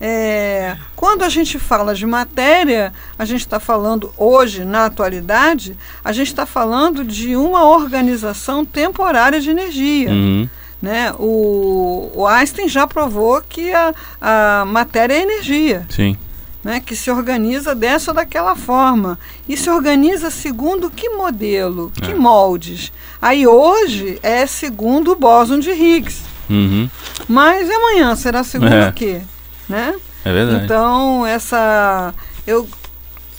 É, 0.00 0.76
quando 0.96 1.22
a 1.22 1.28
gente 1.28 1.58
fala 1.58 1.94
de 1.94 2.06
matéria, 2.06 2.92
a 3.18 3.24
gente 3.24 3.40
está 3.40 3.60
falando 3.60 4.10
hoje, 4.16 4.64
na 4.64 4.86
atualidade, 4.86 5.76
a 6.02 6.10
gente 6.12 6.28
está 6.28 6.46
falando 6.46 7.04
de 7.04 7.36
uma 7.36 7.64
organização 7.68 8.64
temporária 8.64 9.40
de 9.40 9.50
energia. 9.50 10.10
uhum. 10.10 10.48
Né? 10.80 11.12
O, 11.18 12.10
o 12.14 12.26
Einstein 12.26 12.66
já 12.66 12.86
provou 12.86 13.42
que 13.46 13.70
a, 13.70 13.92
a 14.18 14.64
matéria 14.66 15.12
é 15.12 15.20
energia 15.20 15.84
sim, 15.90 16.16
né, 16.64 16.80
que 16.80 16.96
se 16.96 17.10
organiza 17.10 17.74
dessa 17.74 18.12
ou 18.12 18.14
daquela 18.14 18.56
forma. 18.56 19.18
E 19.46 19.58
se 19.58 19.68
organiza 19.68 20.30
segundo 20.30 20.88
que 20.90 21.10
modelo, 21.10 21.92
que 22.02 22.12
É. 22.12 22.14
moldes. 22.14 22.90
Aí 23.20 23.46
hoje 23.46 24.18
é 24.22 24.46
segundo 24.46 25.12
o 25.12 25.16
bóson 25.16 25.58
de 25.58 25.70
Higgs. 25.70 26.22
uhum. 26.48 26.88
Mas 27.28 27.68
e 27.68 27.72
amanhã 27.74 28.16
será 28.16 28.42
segundo 28.42 28.72
É. 28.72 28.88
o 28.88 28.92
quê? 28.94 29.20
Né? 29.70 29.94
é 30.24 30.32
verdade. 30.32 30.64
Então, 30.64 31.24
essa. 31.26 32.12
Eu 32.46 32.68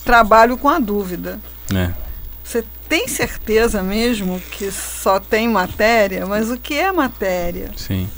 trabalho 0.05 0.57
com 0.57 0.69
a 0.69 0.79
dúvida. 0.79 1.39
É. 1.73 1.91
Você 2.43 2.63
tem 2.89 3.07
certeza 3.07 3.83
mesmo 3.83 4.39
que 4.51 4.71
só 4.71 5.19
tem 5.19 5.47
matéria? 5.47 6.25
Mas 6.25 6.49
o 6.49 6.57
que 6.57 6.73
é 6.73 6.91
matéria? 6.91 7.71
Sim, 7.77 8.09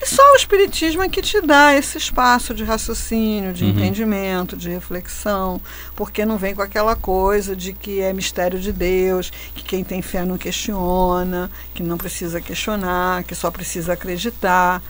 E 0.00 0.06
só 0.06 0.22
o 0.32 0.36
Espiritismo 0.36 1.02
é 1.02 1.08
que 1.08 1.20
te 1.22 1.40
dá 1.40 1.74
esse 1.76 1.96
espaço 1.98 2.52
de 2.54 2.64
raciocínio, 2.64 3.52
de 3.52 3.64
Uhum. 3.64 3.70
entendimento, 3.70 4.56
de 4.56 4.68
reflexão, 4.70 5.60
porque 5.94 6.24
não 6.24 6.36
vem 6.38 6.54
com 6.54 6.62
aquela 6.62 6.96
coisa 6.96 7.54
de 7.54 7.72
que 7.72 8.00
é 8.00 8.12
mistério 8.12 8.58
de 8.58 8.72
Deus, 8.72 9.30
que 9.54 9.62
quem 9.62 9.84
tem 9.84 10.02
fé 10.02 10.24
não 10.24 10.36
questiona, 10.38 11.50
que 11.74 11.82
não 11.82 11.96
precisa 11.98 12.40
questionar, 12.40 13.22
que 13.24 13.34
só 13.34 13.50
precisa 13.50 13.92
acreditar. 13.92 14.82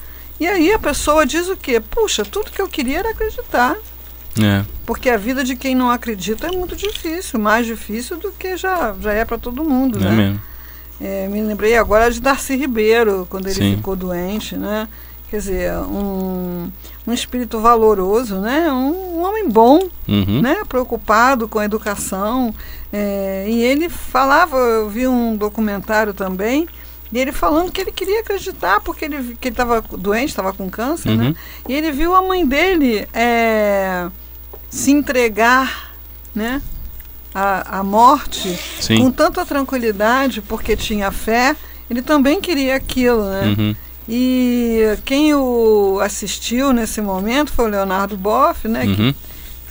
E 0.42 0.46
aí 0.48 0.72
a 0.72 0.78
pessoa 0.78 1.24
diz 1.24 1.48
o 1.48 1.56
quê? 1.56 1.78
Puxa, 1.78 2.24
tudo 2.24 2.50
que 2.50 2.60
eu 2.60 2.66
queria 2.66 2.98
era 2.98 3.10
acreditar. 3.10 3.76
é. 4.40 4.64
Porque 4.84 5.08
a 5.08 5.16
vida 5.16 5.44
de 5.44 5.54
quem 5.54 5.72
não 5.72 5.88
acredita 5.88 6.48
é 6.48 6.50
muito 6.50 6.74
difícil, 6.74 7.38
mais 7.38 7.64
difícil 7.64 8.16
do 8.16 8.32
que 8.32 8.56
já, 8.56 8.92
já 9.00 9.12
é 9.12 9.24
para 9.24 9.38
todo 9.38 9.62
mundo, 9.62 9.98
É 10.00 10.02
né? 10.02 10.10
mesmo. 10.10 10.42
É, 11.00 11.28
me 11.28 11.40
lembrei 11.40 11.76
agora 11.76 12.10
de 12.10 12.20
Darcy 12.20 12.56
Ribeiro, 12.56 13.24
quando 13.30 13.46
ele 13.46 13.54
Sim. 13.54 13.76
ficou 13.76 13.94
doente, 13.94 14.56
né? 14.56 14.88
Quer 15.30 15.36
dizer, 15.36 15.72
um, 15.78 16.68
um 17.06 17.12
espírito 17.12 17.60
valoroso, 17.60 18.38
né? 18.40 18.70
Um, 18.72 19.18
um 19.18 19.22
homem 19.24 19.48
bom, 19.48 19.78
Uhum. 20.08 20.40
né? 20.42 20.62
Preocupado 20.68 21.46
com 21.46 21.60
a 21.60 21.64
educação. 21.64 22.52
É, 22.92 23.46
e 23.48 23.62
ele 23.62 23.88
falava, 23.88 24.56
eu 24.56 24.88
vi 24.88 25.06
um 25.06 25.36
documentário 25.36 26.12
também, 26.12 26.66
e 27.12 27.18
ele 27.18 27.30
falando 27.30 27.70
que 27.70 27.80
ele 27.80 27.92
queria 27.92 28.20
acreditar, 28.20 28.80
porque 28.80 29.04
ele 29.04 29.36
que 29.40 29.48
estava 29.48 29.82
doente, 29.82 30.30
estava 30.30 30.52
com 30.52 30.70
câncer, 30.70 31.14
né? 31.14 31.26
Uhum. 31.26 31.34
E 31.68 31.72
ele 31.74 31.92
viu 31.92 32.14
a 32.14 32.22
mãe 32.22 32.46
dele 32.46 33.06
é, 33.12 34.08
se 34.70 34.90
entregar, 34.90 35.94
né? 36.34 36.62
À, 37.34 37.78
à 37.78 37.84
morte 37.84 38.58
com 38.76 38.82
Sim. 38.82 39.10
tanta 39.10 39.44
tranquilidade, 39.44 40.40
porque 40.42 40.76
tinha 40.76 41.10
fé, 41.10 41.56
ele 41.88 42.02
também 42.02 42.40
queria 42.40 42.76
aquilo, 42.76 43.24
né? 43.24 43.54
Uhum. 43.58 43.76
E 44.08 44.98
quem 45.04 45.34
o 45.34 46.00
assistiu 46.02 46.72
nesse 46.72 47.00
momento 47.00 47.52
foi 47.52 47.66
o 47.66 47.68
Leonardo 47.68 48.16
Boff, 48.16 48.66
né? 48.68 48.86
Que 48.86 49.02
Uhum. 49.02 49.14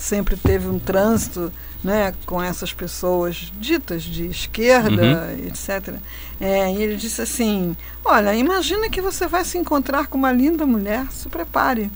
Sempre 0.02 0.36
teve 0.36 0.68
um 0.68 0.80
trânsito 0.80 1.52
né, 1.84 2.14
com 2.26 2.42
essas 2.42 2.72
pessoas 2.74 3.52
ditas 3.60 4.04
de 4.04 4.28
esquerda, 4.28 5.02
Uhum. 5.02 5.48
etc. 5.48 5.96
É, 6.40 6.72
e 6.72 6.82
ele 6.82 6.96
disse 6.96 7.22
assim: 7.22 7.76
Olha, 8.04 8.36
imagina 8.36 8.90
que 8.90 9.02
você 9.02 9.28
vai 9.28 9.44
se 9.44 9.58
encontrar 9.58 10.08
com 10.08 10.18
uma 10.18 10.32
linda 10.32 10.66
mulher, 10.66 11.06
se 11.12 11.28
prepare. 11.30 11.90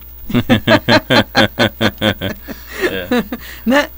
É. 2.90 3.24
né? 3.64 3.90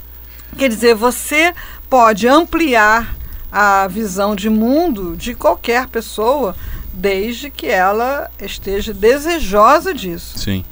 Quer 0.57 0.69
dizer, 0.69 0.95
você 0.95 1.55
pode 1.88 2.27
ampliar 2.27 3.17
a 3.50 3.87
visão 3.87 4.35
de 4.35 4.50
mundo 4.50 5.17
de 5.17 5.35
qualquer 5.35 5.87
pessoa, 5.87 6.55
desde 6.93 7.50
que 7.50 7.67
ela 7.67 8.31
esteja 8.41 8.93
desejosa 8.93 9.95
disso. 9.95 10.38
Sim. 10.38 10.65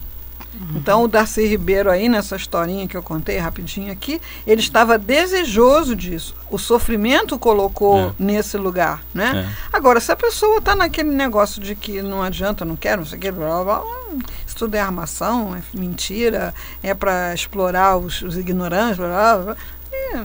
Então, 0.75 1.03
o 1.03 1.09
Darcy 1.09 1.47
Ribeiro, 1.47 1.91
aí, 1.91 2.09
nessa 2.09 2.37
historinha 2.37 2.87
que 2.89 2.97
eu 2.97 3.03
contei 3.03 3.39
rapidinho 3.39 3.93
aqui, 3.93 4.21
ele 4.47 4.61
estava 4.61 4.99
desejoso 4.99 5.95
disso. 5.95 6.35
O 6.51 6.59
sofrimento 6.59 7.39
colocou 7.39 7.99
É. 7.99 8.13
nesse 8.19 8.57
lugar, 8.57 9.03
né? 9.13 9.47
É. 9.49 9.77
Agora, 9.77 10.01
se 10.01 10.11
a 10.13 10.17
pessoa 10.17 10.59
está 10.59 10.75
naquele 10.75 11.11
negócio 11.11 11.61
de 11.61 11.75
que 11.75 12.01
não 12.03 12.23
adianta, 12.23 12.65
não 12.65 12.77
quero, 12.77 13.03
não 13.03 13.07
sei 13.09 13.19
o 13.19 13.21
que, 13.21 13.31
blá, 13.31 13.47
blá, 13.47 13.65
blá, 13.65 13.83
hum, 13.85 14.19
isso 14.47 14.57
tudo 14.57 14.75
é 14.75 14.81
armação, 14.81 15.55
é 15.57 15.63
mentira, 15.79 16.55
é 16.83 16.95
para 16.95 17.35
explorar 17.35 17.97
os, 17.97 18.23
os 18.23 18.37
ignorantes, 18.37 18.97
blá, 18.97 19.09
blá, 19.09 19.37
blá, 19.45 19.57
é, 19.93 20.25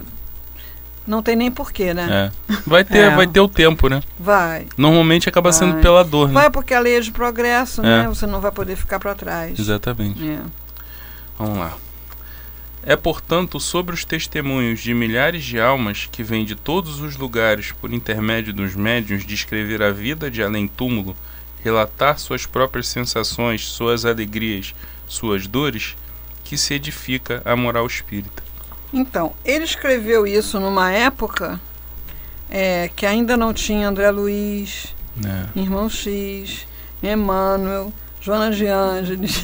não 1.08 1.22
tem 1.24 1.36
nem 1.36 1.50
porquê, 1.52 1.94
né? 1.94 2.32
É. 2.50 2.56
Vai 2.66 2.84
ter, 2.84 2.98
É. 3.12 3.16
vai 3.16 3.28
ter 3.28 3.40
o 3.40 3.48
tempo, 3.48 3.90
né? 3.90 4.02
Vai. 4.20 4.68
Normalmente 4.78 5.28
acaba 5.28 5.52
sendo 5.52 5.74
Vai. 5.74 5.82
pela 5.82 6.04
dor, 6.04 6.28
né? 6.28 6.34
Vai 6.34 6.50
porque 6.50 6.74
a 6.74 6.80
lei 6.80 6.98
é 6.98 7.00
de 7.00 7.12
progresso, 7.12 7.82
É. 7.82 8.04
né? 8.04 8.08
Você 8.08 8.26
não 8.28 8.40
vai 8.42 8.52
poder 8.52 8.76
ficar 8.76 9.00
para 9.00 9.16
trás. 9.16 9.58
Exatamente. 9.60 10.28
É. 10.28 10.40
Vamos 11.38 11.58
lá. 11.58 11.74
É, 12.84 12.96
portanto, 12.96 13.60
sobre 13.60 13.94
os 13.94 14.04
testemunhos 14.04 14.80
de 14.80 14.92
milhares 14.94 15.44
de 15.44 15.60
almas 15.60 16.08
que 16.12 16.24
vêm 16.24 16.44
de 16.44 16.56
todos 16.56 17.00
os 17.00 17.16
lugares 17.16 17.72
por 17.74 17.94
intermédio 17.94 18.52
dos 18.54 18.76
médiuns 18.76 19.24
descrever 19.24 19.84
a 19.84 19.92
vida 19.92 20.32
de 20.32 20.42
além-túmulo, 20.42 21.16
relatar 21.64 22.18
suas 22.18 22.48
próprias 22.48 22.88
sensações, 22.88 23.68
suas 23.68 24.04
alegrias, 24.04 24.74
suas 25.08 25.46
dores, 25.46 25.96
que 26.44 26.58
se 26.58 26.74
edifica 26.74 27.42
a 27.46 27.56
moral 27.56 27.86
espírita. 27.86 28.42
Então, 28.94 29.34
ele 29.46 29.64
escreveu 29.64 30.28
isso 30.28 30.60
numa 30.60 30.92
época 30.92 31.60
é, 32.50 32.90
que 32.96 33.06
ainda 33.06 33.38
não 33.38 33.54
tinha 33.54 33.88
André 33.88 34.12
Luiz, 34.12 34.94
né? 35.16 35.48
Irmão 35.56 35.90
X, 35.90 36.68
Emmanuel, 37.02 37.94
Joana 38.20 38.52
de 38.52 38.68
Ângeles, 38.68 39.44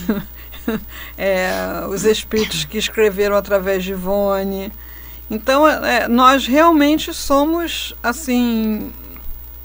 é, 1.18 1.50
os 1.90 2.04
espíritos 2.04 2.66
que 2.66 2.78
escreveram 2.78 3.36
através 3.36 3.84
de 3.84 3.92
Ivone. 3.92 4.72
Então, 5.30 5.68
é, 5.68 6.08
nós 6.08 6.46
realmente 6.46 7.14
somos, 7.14 7.96
assim, 8.04 8.92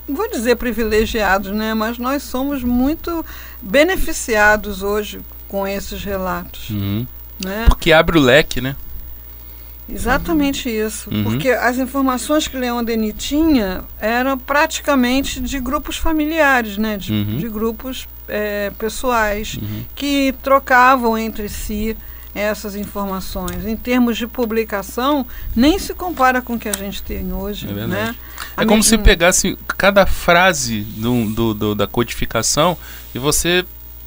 vou 0.08 0.28
dizer 0.30 0.56
privilegiados, 0.56 1.52
né? 1.52 1.74
mas 1.74 1.98
nós 1.98 2.22
somos 2.22 2.62
muito 2.62 3.24
beneficiados 3.60 4.82
hoje 4.82 5.20
com 5.48 5.66
esses 5.66 6.02
relatos. 6.02 6.70
Uhum. 6.70 7.06
Né? 7.44 7.66
Porque 7.68 7.92
abre 7.92 8.18
o 8.18 8.20
leque, 8.20 8.60
né? 8.60 8.76
Exatamente 9.88 10.68
isso. 10.70 11.10
Uhum. 11.10 11.24
Porque 11.24 11.48
as 11.50 11.78
informações 11.78 12.46
que 12.48 12.56
Leon 12.56 12.82
Denis 12.84 13.14
tinha 13.18 13.82
eram 14.00 14.38
praticamente 14.38 15.40
de 15.40 15.60
grupos 15.60 15.96
familiares, 15.96 16.76
né? 16.78 16.96
de, 16.96 17.12
Uhum. 17.12 17.36
de 17.38 17.48
grupos 17.48 18.08
é, 18.28 18.70
pessoais, 18.78 19.58
Uhum. 19.60 19.84
que 19.94 20.32
trocavam 20.42 21.18
entre 21.18 21.48
si 21.48 21.96
essas 22.34 22.74
informações. 22.76 23.66
Em 23.66 23.76
termos 23.76 24.16
de 24.16 24.26
publicação, 24.26 25.26
nem 25.54 25.78
se 25.78 25.92
compara 25.92 26.40
com 26.40 26.54
o 26.54 26.58
que 26.58 26.68
a 26.68 26.72
gente 26.72 27.02
tem 27.02 27.30
hoje. 27.32 27.68
É 27.68 27.86
né? 27.86 28.14
É 28.56 28.64
como 28.64 28.78
me- 28.78 28.82
se 28.82 28.96
pegasse 28.96 29.58
cada 29.76 30.06
frase 30.06 30.80
do, 30.80 31.26
do- 31.26 31.52
do- 31.54 31.74
da 31.74 31.86
codificação 31.86 32.78
e 33.14 33.18
você 33.18 33.66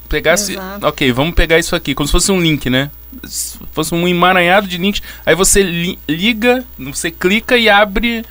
pegasse. 0.09 0.53
Exato. 0.53 0.87
Ok, 0.87 1.11
vamos 1.11 1.35
pegar 1.35 1.59
isso 1.59 1.75
aqui, 1.75 1.93
como 1.93 2.07
se 2.07 2.11
fosse 2.11 2.31
um 2.31 2.41
link, 2.41 2.67
né? 2.69 2.89
Se 3.23 3.57
fosse 3.71 3.93
um 3.95 4.07
emaranhado 4.07 4.67
de 4.67 4.77
links. 4.77 5.01
Aí 5.25 5.35
você 5.35 5.61
li- 5.63 5.99
liga, 6.07 6.63
você 6.77 7.09
clica 7.11 7.57
e 7.57 7.69
abre 7.69 8.23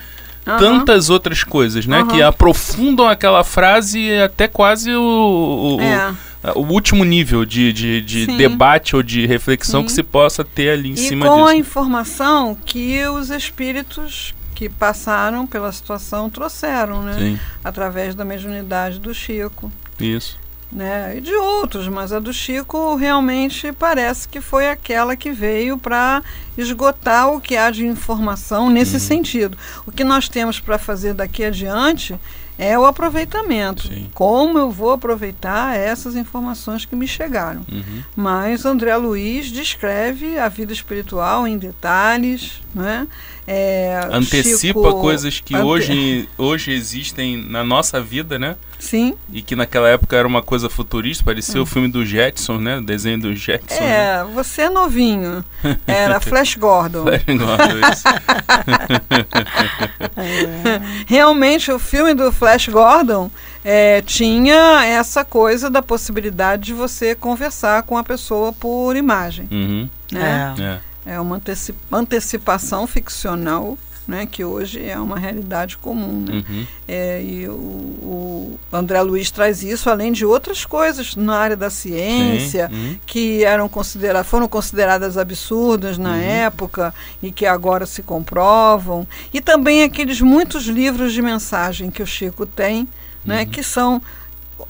Aham. 0.46 0.58
tantas 0.58 1.08
outras 1.10 1.42
coisas, 1.44 1.86
né? 1.86 1.98
Aham. 2.00 2.08
Que 2.08 2.22
aprofundam 2.22 3.08
aquela 3.08 3.42
frase 3.44 4.12
até 4.18 4.46
quase 4.48 4.90
o, 4.94 5.76
o, 5.76 5.80
É. 5.80 6.12
o 6.54 6.60
último 6.60 7.04
nível 7.04 7.44
de, 7.44 7.72
de, 7.72 8.00
de 8.02 8.26
debate 8.36 8.94
ou 8.94 9.02
de 9.02 9.26
reflexão 9.26 9.80
Sim. 9.80 9.86
que 9.86 9.92
se 9.92 10.02
possa 10.02 10.44
ter 10.44 10.70
ali 10.70 10.90
em 10.90 10.94
E 10.94 10.96
cima 10.98 11.26
com 11.26 11.44
a 11.44 11.48
disso. 11.52 11.60
informação 11.60 12.54
que 12.66 13.02
os 13.08 13.30
espíritos 13.30 14.34
que 14.54 14.68
passaram 14.68 15.46
pela 15.48 15.72
situação 15.72 16.30
trouxeram, 16.30 17.02
né? 17.02 17.16
Sim, 17.18 17.38
através 17.64 18.14
da 18.14 18.24
mediunidade 18.24 19.00
do 19.00 19.12
Chico. 19.12 19.72
isso. 19.98 20.38
Né? 20.73 21.18
E 21.18 21.21
de 21.21 21.33
outros, 21.35 21.87
mas 21.87 22.12
a 22.12 22.18
do 22.18 22.33
Chico 22.33 22.97
realmente 22.97 23.73
parece 23.73 24.26
que 24.28 24.40
foi 24.40 24.68
aquela 24.68 25.14
que 25.14 25.30
veio 25.30 25.78
para 25.78 26.21
esgotar 26.59 27.28
o 27.30 27.40
que 27.40 27.56
há 27.56 27.71
de 27.71 27.87
informação 27.87 28.68
nesse 28.68 28.94
Uhum. 28.94 29.00
sentido. 29.00 29.59
O 29.87 29.92
que 29.92 30.02
nós 30.02 30.28
temos 30.28 30.59
para 30.59 30.76
fazer 30.76 31.14
daqui 31.14 31.44
adiante 31.44 32.18
é 32.59 32.76
o 32.78 32.87
aproveitamento. 32.87 33.87
Sim. 33.88 34.09
Como 34.14 34.59
eu 34.59 34.71
vou 34.71 34.92
aproveitar 34.92 35.76
essas 35.76 36.16
informações 36.16 36.85
que 36.85 36.97
me 36.97 37.06
chegaram. 37.06 37.62
Uhum. 37.71 38.02
Mas 38.16 38.64
André 38.64 38.97
Luiz 38.97 39.47
descreve 39.52 40.38
a 40.38 40.49
vida 40.49 40.73
espiritual 40.73 41.47
em 41.47 41.56
detalhes, 41.59 42.61
né? 42.75 43.07
É, 43.47 44.00
antecipa 44.11 44.59
Chico 44.59 45.00
coisas 45.00 45.38
que 45.40 45.54
ante- 45.54 45.64
hoje, 45.64 46.28
hoje 46.38 46.73
existem 46.73 47.37
na 47.37 47.63
nossa 47.63 48.00
vida, 48.00 48.39
né? 48.39 48.56
Sim, 48.78 49.15
E 49.32 49.41
que 49.41 49.56
naquela 49.56 49.89
época 49.89 50.15
era 50.17 50.26
uma 50.28 50.43
coisa 50.43 50.69
futurista, 50.69 51.25
parecia 51.25 51.63
o 51.63 51.65
filme 51.65 51.89
do 51.89 52.04
Jetson, 52.04 52.58
né? 52.58 52.76
O 52.78 52.82
desenho 52.82 53.19
do 53.19 53.34
Jetson. 53.34 53.80
né? 53.82 54.25
Hum. 54.25 54.30
é, 54.30 54.34
você 54.34 54.63
é 54.63 54.71
novinho. 54.71 55.43
Era 55.87 56.21
Flash 56.21 56.56
Gordon. 56.56 57.04
Flash 57.04 57.25
Gordon, 57.25 57.91
isso. 57.93 58.04
Realmente, 61.06 61.71
o 61.73 61.78
filme 61.78 62.13
do 62.15 62.30
Flash 62.32 62.69
Gordon 62.69 63.30
é, 63.65 64.02
tinha 64.02 64.84
essa 64.84 65.25
coisa 65.25 65.71
da 65.71 65.80
possibilidade 65.82 66.65
de 66.65 66.73
você 66.75 67.15
conversar 67.15 67.82
com 67.84 67.97
a 67.97 68.04
pessoa 68.04 68.52
por 68.52 68.95
imagem. 68.97 69.49
Uhum, 69.50 69.89
Né? 70.13 70.54
é. 70.58 70.63
É, 70.63 70.78
uma 71.21 71.36
anteci- 71.36 71.75
antecipação 71.93 72.86
ficcional. 72.86 73.76
Né, 74.06 74.26
que 74.26 74.45
hoje 74.45 74.86
é 74.86 74.99
uma 74.99 75.19
realidade 75.19 75.78
comum. 75.78 76.23
Né? 76.28 76.45
Uhum, 76.47 76.67
É, 76.86 77.23
e 77.23 77.49
o, 77.49 77.54
o 77.54 78.58
André 78.71 79.00
Luiz 79.00 79.30
traz 79.30 79.62
isso, 79.62 79.88
além 79.88 80.12
de 80.12 80.26
outras 80.26 80.67
coisas 80.67 81.17
na 81.17 81.38
área 81.38 81.56
da 81.56 81.71
ciência, 81.71 82.69
uhum, 82.71 82.99
que 83.06 83.43
eram 83.45 83.67
considera 83.67 84.23
foram 84.23 84.47
consideradas 84.47 85.17
absurdas 85.17 85.97
na 85.97 86.10
Uhum. 86.10 86.21
época 86.21 86.95
e 87.23 87.32
que 87.32 87.47
agora 87.47 87.86
se 87.86 88.02
comprovam. 88.02 89.06
E 89.32 89.40
também 89.40 89.82
aqueles 89.82 90.21
muitos 90.21 90.64
livros 90.67 91.14
de 91.14 91.23
mensagem 91.23 91.90
que 91.90 92.02
o 92.02 92.06
Chico 92.06 92.45
tem, 92.45 92.86
né, 93.25 93.40
Uhum. 93.45 93.47
que 93.49 93.62
são 93.62 94.02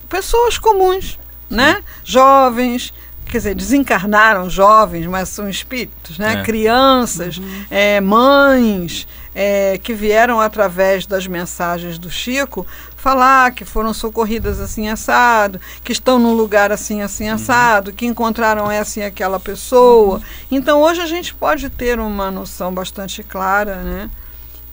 pessoas 0.09 0.59
comuns, 0.59 1.19
né? 1.51 1.83
jovens, 2.05 2.95
quer 3.35 3.39
dizer, 3.39 3.55
desencarnaram 3.57 4.49
jovens, 4.49 5.07
mas 5.07 5.29
são 5.29 5.49
espíritos, 5.49 6.21
né? 6.21 6.35
É. 6.35 6.43
crianças, 6.45 7.41
é, 7.69 8.01
mães, 8.01 9.09
é, 9.35 9.77
que 9.77 9.93
vieram 9.93 10.41
através 10.41 11.05
das 11.05 11.27
mensagens 11.27 11.99
do 11.99 12.09
Chico 12.09 12.65
falar 12.97 13.51
que 13.51 13.65
foram 13.65 13.93
socorridas 13.93 14.61
assim 14.61 14.89
assado, 14.89 15.61
que 15.83 15.91
estão 15.91 16.17
num 16.17 16.33
lugar 16.33 16.71
assim 16.71 17.03
assim 17.03 17.29
assado, 17.29 17.93
que 17.93 18.07
encontraram 18.07 18.71
essa 18.71 19.01
e 19.01 19.03
aquela 19.03 19.41
pessoa. 19.41 20.23
Então 20.49 20.81
hoje 20.81 21.01
a 21.01 21.07
gente 21.07 21.35
pode 21.35 21.69
ter 21.69 21.99
uma 21.99 22.31
noção 22.31 22.73
bastante 22.73 23.25
clara, 23.25 23.83
né? 23.83 24.11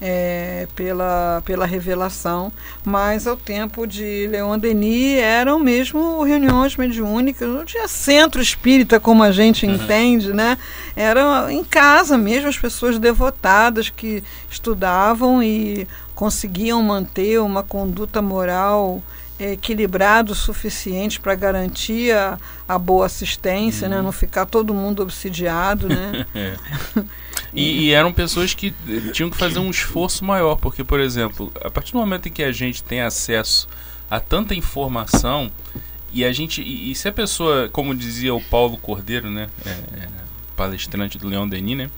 É, 0.01 0.67
pela, 0.75 1.43
pela 1.45 1.65
revelação, 1.65 2.51
mas 2.83 3.27
ao 3.27 3.37
tempo 3.37 3.85
de 3.85 4.27
Leon 4.27 4.57
Denis 4.57 5.19
eram 5.19 5.59
mesmo 5.59 6.23
reuniões 6.23 6.75
mediúnicas, 6.75 7.47
não 7.47 7.63
tinha 7.63 7.87
centro 7.87 8.41
espírita 8.41 8.99
como 8.99 9.21
a 9.21 9.31
gente 9.31 9.67
entende, 9.67 10.33
né? 10.33 10.57
Era 10.95 11.53
em 11.53 11.63
casa 11.63 12.17
mesmo, 12.17 12.49
as 12.49 12.57
pessoas 12.57 12.97
devotadas 12.97 13.91
que 13.91 14.23
estudavam 14.49 15.43
e 15.43 15.87
conseguiam 16.15 16.81
manter 16.81 17.39
uma 17.39 17.61
conduta 17.61 18.21
moral 18.21 19.01
eh, 19.39 19.53
equilibrada 19.53 20.31
o 20.31 20.35
suficiente 20.35 21.19
para 21.19 21.35
garantir 21.35 22.11
a, 22.11 22.37
a 22.67 22.77
boa 22.77 23.05
assistência, 23.05 23.87
né? 23.87 24.01
não 24.01 24.11
ficar 24.11 24.45
todo 24.45 24.73
mundo 24.73 25.01
obsidiado, 25.01 25.87
né? 25.87 26.25
é. 26.33 26.53
E, 27.53 27.85
e 27.85 27.91
eram 27.91 28.13
pessoas 28.13 28.53
que 28.53 28.73
eh, 28.87 29.11
tinham 29.11 29.29
que 29.29 29.37
fazer 29.37 29.59
um 29.59 29.69
esforço 29.69 30.23
maior, 30.23 30.55
porque, 30.55 30.83
por 30.83 30.99
exemplo, 30.99 31.51
a 31.61 31.69
partir 31.69 31.91
do 31.91 31.99
momento 31.99 32.27
em 32.27 32.31
que 32.31 32.43
a 32.43 32.51
gente 32.51 32.81
tem 32.83 33.01
acesso 33.01 33.67
a 34.09 34.19
tanta 34.19 34.55
informação, 34.55 35.51
e 36.13 36.25
a 36.25 36.31
gente. 36.31 36.61
E, 36.61 36.91
e 36.91 36.95
se 36.95 37.07
a 37.07 37.11
pessoa, 37.11 37.69
como 37.69 37.95
dizia 37.95 38.33
o 38.33 38.41
Paulo 38.41 38.77
Cordeiro, 38.77 39.29
né? 39.29 39.47
é, 39.65 39.69
é, 39.69 40.07
palestrante 40.55 41.17
do 41.17 41.27
Leão 41.27 41.47
Denis, 41.47 41.77
né? 41.77 41.89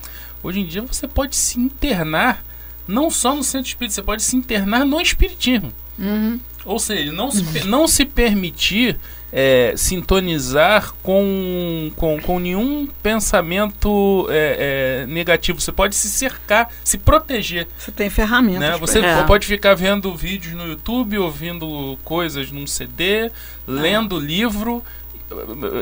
Hoje 0.41 0.59
em 0.59 0.65
dia 0.65 0.81
você 0.81 1.07
pode 1.07 1.35
se 1.35 1.59
internar 1.59 2.43
não 2.87 3.09
só 3.09 3.35
no 3.35 3.43
centro 3.43 3.67
espírita, 3.67 3.95
você 3.95 4.01
pode 4.01 4.23
se 4.23 4.35
internar 4.35 4.85
no 4.85 4.99
espiritismo. 5.01 5.71
Uhum. 5.97 6.39
Ou 6.65 6.79
seja, 6.79 7.11
não 7.11 7.31
se, 7.31 7.67
não 7.67 7.87
se 7.87 8.05
permitir 8.05 8.97
é, 9.35 9.73
sintonizar 9.75 10.93
com, 11.01 11.91
com, 11.95 12.19
com 12.21 12.39
nenhum 12.39 12.87
pensamento 13.01 14.27
é, 14.29 15.01
é, 15.01 15.07
negativo. 15.07 15.59
Você 15.59 15.71
pode 15.71 15.95
se 15.95 16.07
cercar, 16.07 16.69
se 16.83 16.99
proteger. 16.99 17.67
Você 17.75 17.91
tem 17.91 18.11
ferramentas. 18.11 18.59
Né? 18.59 18.77
Você. 18.77 18.99
É. 18.99 19.23
pode 19.23 19.47
ficar 19.47 19.73
vendo 19.73 20.15
vídeos 20.15 20.53
no 20.53 20.67
YouTube, 20.67 21.17
ouvindo 21.17 21.97
coisas 22.03 22.51
num 22.51 22.67
CD, 22.67 23.31
lendo 23.67 24.19
livro. 24.19 24.83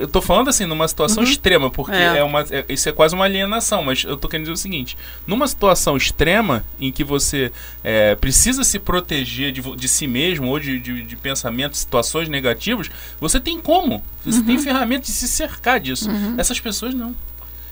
Eu 0.02 0.08
tô 0.08 0.22
falando 0.22 0.50
assim, 0.50 0.66
numa 0.66 0.88
situação 0.88 1.24
Uhum. 1.24 1.30
extrema, 1.30 1.70
porque 1.70 1.92
É. 1.96 2.18
é. 2.18 2.24
uma, 2.24 2.42
é- 2.50 2.66
isso 2.70 2.88
é 2.88 2.92
quase 2.92 3.14
uma 3.16 3.26
alienação, 3.26 3.84
mas 3.84 4.04
eu 4.04 4.16
tô 4.18 4.28
querendo 4.28 4.46
dizer 4.46 4.54
o 4.54 4.58
seguinte: 4.58 4.98
numa 5.28 5.48
situação 5.48 5.96
extrema 5.98 6.64
em 6.80 6.92
que 6.92 7.04
você 7.04 7.52
é, 7.84 8.16
precisa 8.16 8.64
se 8.64 8.80
proteger 8.80 9.52
de, 9.52 9.62
de 9.62 9.88
si 9.88 10.08
mesmo 10.08 10.48
ou 10.48 10.60
de, 10.60 10.80
de, 10.80 11.04
de 11.04 11.16
pensamentos, 11.16 11.80
situações 11.80 12.28
negativas, 12.30 12.90
você 13.20 13.40
tem 13.40 13.60
como. 13.60 14.04
Você 14.26 14.42
tem 14.44 14.58
ferramentas 14.60 15.08
de 15.08 15.14
se 15.14 15.28
cercar 15.28 15.80
disso. 15.80 16.08
Essas 16.38 16.60
pessoas 16.60 16.94
não. 16.94 17.16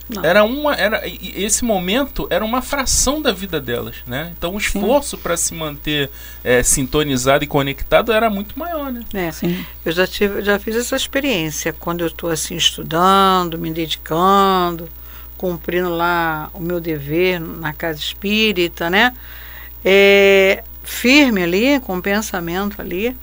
Não. 0.10 0.26
Era 0.26 0.44
uma, 0.44 0.74
era 0.74 1.04
esse 1.08 1.64
momento 1.64 2.26
era 2.32 2.44
uma 2.44 2.64
fração 2.64 3.22
da 3.22 3.32
vida 3.32 3.62
delas, 3.62 3.98
né? 4.08 4.34
Então 4.36 4.56
o 4.56 4.58
esforço 4.58 5.20
para 5.20 5.38
se 5.38 5.54
manter 5.54 6.10
é, 6.44 6.64
sintonizado 6.64 7.44
e 7.44 7.48
conectado 7.48 8.12
era 8.12 8.28
muito 8.28 8.58
maior, 8.58 8.92
né? 8.92 9.04
É, 9.14 9.32
Sim. 9.32 9.64
eu 9.86 9.92
já 9.92 10.08
tive, 10.08 10.42
já 10.42 10.58
fiz 10.58 10.76
essa 10.76 10.96
experiência 10.96 11.72
quando 11.72 12.02
eu 12.02 12.08
estou 12.08 12.32
assim 12.32 12.56
estudando, 12.56 13.60
me 13.60 13.72
dedicando, 13.72 14.90
cumprindo 15.38 15.90
lá 15.90 16.50
o 16.56 16.60
meu 16.60 16.80
dever 16.80 17.40
na 17.40 17.72
casa 17.72 18.00
espírita, 18.00 18.90
né? 18.90 19.14
É, 19.86 20.64
firme 20.84 21.44
ali, 21.44 21.80
com 21.82 21.98
o 21.98 22.02
pensamento 22.02 22.82
ali, 22.82 23.16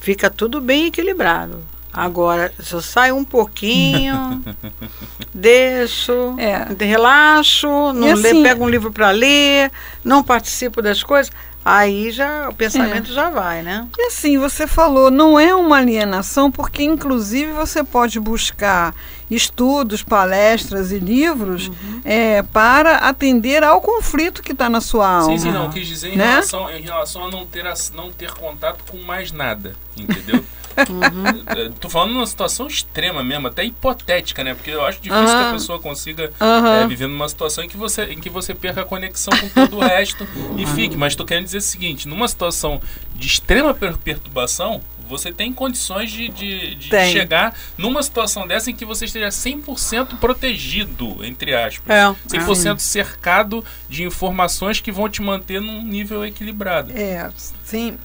fica 0.00 0.28
tudo 0.28 0.60
bem 0.60 0.86
equilibrado. 0.86 1.75
Agora, 1.96 2.52
se 2.60 2.74
eu 2.74 2.82
saio 2.82 3.16
um 3.16 3.24
pouquinho, 3.24 4.44
deixo, 5.32 6.34
é. 6.36 6.68
relaxo, 6.84 7.66
não 7.94 8.12
assim, 8.12 8.42
pego 8.42 8.66
um 8.66 8.68
livro 8.68 8.92
para 8.92 9.10
ler, 9.10 9.72
não 10.04 10.22
participo 10.22 10.82
das 10.82 11.02
coisas, 11.02 11.32
aí 11.64 12.10
já 12.10 12.50
o 12.50 12.54
pensamento 12.54 13.10
é. 13.10 13.14
já 13.14 13.30
vai, 13.30 13.62
né? 13.62 13.88
E 13.98 14.08
assim, 14.08 14.36
você 14.36 14.66
falou, 14.66 15.10
não 15.10 15.40
é 15.40 15.54
uma 15.54 15.78
alienação, 15.78 16.50
porque 16.52 16.82
inclusive 16.82 17.50
você 17.52 17.82
pode 17.82 18.20
buscar 18.20 18.94
estudos, 19.30 20.02
palestras 20.02 20.92
e 20.92 20.98
livros 20.98 21.68
uhum. 21.68 22.02
é, 22.04 22.42
para 22.42 22.98
atender 22.98 23.64
ao 23.64 23.80
conflito 23.80 24.42
que 24.42 24.52
está 24.52 24.68
na 24.68 24.82
sua 24.82 25.08
alma. 25.08 25.32
Sim, 25.32 25.38
sim, 25.38 25.50
não. 25.50 25.70
Quis 25.70 25.86
dizer 25.88 26.12
em, 26.12 26.16
né? 26.16 26.32
relação, 26.32 26.70
em 26.70 26.82
relação 26.82 27.24
a 27.24 27.30
não 27.30 27.46
ter, 27.46 27.66
a, 27.66 27.74
não 27.94 28.12
ter 28.12 28.32
contato 28.32 28.84
com 28.90 28.98
mais 28.98 29.32
nada, 29.32 29.74
entendeu? 29.96 30.44
Uhum. 30.88 31.72
Tô 31.80 31.88
falando 31.88 32.12
numa 32.12 32.26
situação 32.26 32.66
extrema 32.66 33.22
mesmo, 33.22 33.48
até 33.48 33.64
hipotética, 33.64 34.44
né? 34.44 34.54
Porque 34.54 34.70
eu 34.70 34.84
acho 34.84 35.00
difícil 35.00 35.24
uhum. 35.24 35.38
que 35.38 35.48
a 35.48 35.52
pessoa 35.52 35.78
consiga 35.78 36.30
uhum. 36.40 36.66
é, 36.66 36.86
viver 36.86 37.06
numa 37.06 37.28
situação 37.28 37.64
em 37.64 37.68
que, 37.68 37.76
você, 37.76 38.04
em 38.04 38.20
que 38.20 38.28
você 38.28 38.54
perca 38.54 38.82
a 38.82 38.84
conexão 38.84 39.32
com 39.38 39.48
todo 39.48 39.76
o 39.76 39.80
resto 39.80 40.26
e 40.56 40.66
fique. 40.66 40.96
Mas 40.96 41.14
tô 41.14 41.24
querendo 41.24 41.44
dizer 41.44 41.58
o 41.58 41.62
seguinte: 41.62 42.08
numa 42.08 42.28
situação 42.28 42.80
de 43.14 43.26
extrema 43.26 43.74
perturbação, 43.74 44.80
você 45.08 45.32
tem 45.32 45.52
condições 45.52 46.10
de, 46.10 46.28
de, 46.28 46.74
de 46.74 46.88
chegar 47.10 47.54
numa 47.78 48.02
situação 48.02 48.46
dessa 48.46 48.70
em 48.70 48.74
que 48.74 48.84
você 48.84 49.04
esteja 49.04 49.28
100% 49.28 50.18
protegido, 50.18 51.24
entre 51.24 51.54
aspas. 51.54 51.88
É, 51.88 52.36
100% 52.36 52.74
é. 52.74 52.78
cercado 52.78 53.64
de 53.88 54.04
informações 54.04 54.80
que 54.80 54.92
vão 54.92 55.08
te 55.08 55.22
manter 55.22 55.60
num 55.60 55.82
nível 55.82 56.24
equilibrado. 56.24 56.92
É, 56.92 57.30
sim. 57.64 57.96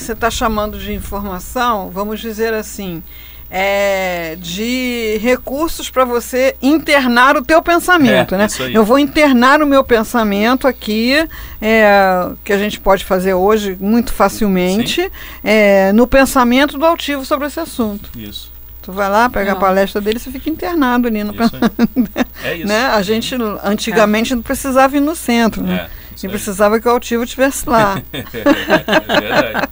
Você 0.00 0.12
está 0.12 0.30
chamando 0.30 0.78
de 0.78 0.92
informação, 0.92 1.90
vamos 1.90 2.20
dizer 2.20 2.54
assim, 2.54 3.02
é, 3.50 4.36
de 4.40 5.18
recursos 5.20 5.90
para 5.90 6.04
você 6.04 6.56
internar 6.62 7.36
o 7.36 7.42
teu 7.42 7.60
pensamento, 7.60 8.34
é, 8.34 8.38
né? 8.38 8.46
Eu 8.72 8.84
vou 8.84 8.98
internar 8.98 9.60
o 9.60 9.66
meu 9.66 9.82
pensamento 9.82 10.68
aqui, 10.68 11.14
é, 11.60 12.30
que 12.44 12.52
a 12.52 12.58
gente 12.58 12.78
pode 12.78 13.04
fazer 13.04 13.34
hoje 13.34 13.76
muito 13.80 14.12
facilmente, 14.12 15.10
é, 15.42 15.92
no 15.92 16.06
pensamento 16.06 16.78
do 16.78 16.86
altivo 16.86 17.24
sobre 17.24 17.48
esse 17.48 17.58
assunto. 17.58 18.10
Isso. 18.16 18.50
Tu 18.82 18.92
vai 18.92 19.10
lá, 19.10 19.28
pega 19.28 19.50
não. 19.50 19.58
a 19.58 19.60
palestra 19.60 20.00
dele, 20.00 20.18
você 20.18 20.30
fica 20.30 20.48
internado 20.48 21.08
ali 21.08 21.22
no 21.22 21.34
pensamento. 21.34 21.70
É 22.42 22.56
isso. 22.56 22.66
né? 22.66 22.86
A 22.86 23.02
gente 23.02 23.36
antigamente 23.62 24.34
não 24.34 24.40
precisava 24.40 24.96
ir 24.96 25.00
no 25.00 25.14
centro, 25.14 25.62
né? 25.62 25.90
É. 25.96 25.99
E 26.26 26.28
precisava 26.28 26.80
que 26.80 26.88
o 26.88 26.90
altivo 26.90 27.24
estivesse 27.24 27.68
lá. 27.68 28.02
é 28.12 29.20
verdade. 29.20 29.68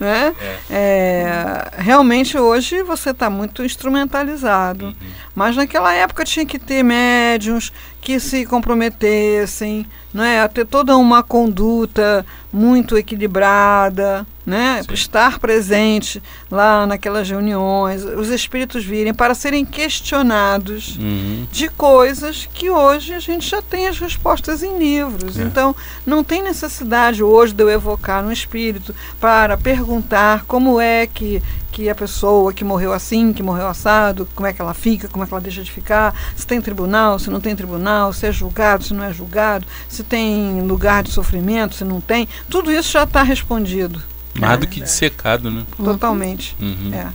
né? 0.00 0.34
É. 0.40 0.58
É, 0.70 1.82
realmente 1.82 2.38
hoje 2.38 2.82
você 2.82 3.10
está 3.10 3.28
muito 3.28 3.64
instrumentalizado. 3.64 4.86
Uhum. 4.86 4.94
Mas 5.34 5.56
naquela 5.56 5.92
época 5.92 6.24
tinha 6.24 6.46
que 6.46 6.58
ter 6.58 6.82
médiums 6.82 7.72
que 8.00 8.18
se 8.20 8.46
comprometessem, 8.46 9.86
né, 10.14 10.40
a 10.40 10.48
ter 10.48 10.64
toda 10.64 10.96
uma 10.96 11.24
conduta 11.24 12.24
muito 12.52 12.96
equilibrada, 12.96 14.24
né, 14.46 14.80
estar 14.92 15.40
presente 15.40 16.22
lá 16.48 16.86
naquelas 16.86 17.28
reuniões, 17.28 18.04
os 18.04 18.28
espíritos 18.28 18.84
virem 18.84 19.12
para 19.12 19.34
serem 19.34 19.64
questionados 19.64 20.96
uhum. 20.96 21.46
de 21.50 21.68
coisas 21.68 22.48
que 22.54 22.70
hoje 22.70 23.12
a 23.12 23.18
gente 23.18 23.48
já 23.48 23.60
tem 23.60 23.88
as 23.88 23.98
respostas 23.98 24.62
em 24.62 24.78
livros. 24.78 25.36
É. 25.36 25.42
Então, 25.42 25.74
não 26.06 26.22
tem 26.22 26.42
necessidade 26.42 27.20
hoje 27.20 27.52
de 27.52 27.64
eu 27.64 27.70
evocar 27.70 28.24
um 28.24 28.30
espírito 28.30 28.94
para 29.18 29.56
perguntar 29.56 30.44
como 30.44 30.80
é 30.80 31.08
que 31.08 31.42
que 31.74 31.90
a 31.90 31.94
pessoa 31.94 32.52
que 32.52 32.62
morreu 32.62 32.92
assim, 32.92 33.32
que 33.32 33.42
morreu 33.42 33.66
assado, 33.66 34.28
como 34.32 34.46
é 34.46 34.52
que 34.52 34.62
ela 34.62 34.72
fica, 34.72 35.08
como 35.08 35.24
é 35.24 35.26
que 35.26 35.34
ela 35.34 35.40
deixa 35.40 35.60
de 35.60 35.72
ficar, 35.72 36.14
se 36.36 36.46
tem 36.46 36.60
tribunal, 36.60 37.18
se 37.18 37.28
não 37.28 37.40
tem 37.40 37.56
tribunal, 37.56 38.12
se 38.12 38.28
é 38.28 38.30
julgado, 38.30 38.84
se 38.84 38.94
não 38.94 39.02
é 39.02 39.12
julgado, 39.12 39.66
se 39.88 40.04
tem 40.04 40.62
lugar 40.62 41.02
de 41.02 41.10
sofrimento, 41.10 41.74
se 41.74 41.84
não 41.84 42.00
tem, 42.00 42.28
tudo 42.48 42.70
isso 42.70 42.92
já 42.92 43.02
está 43.02 43.24
respondido. 43.24 44.00
Mais 44.38 44.54
é, 44.54 44.56
do 44.58 44.68
que 44.68 44.80
dissecado, 44.80 45.50
né? 45.50 45.66
Totalmente. 45.76 46.56
Uhum. 46.60 46.94
É. 46.94 47.08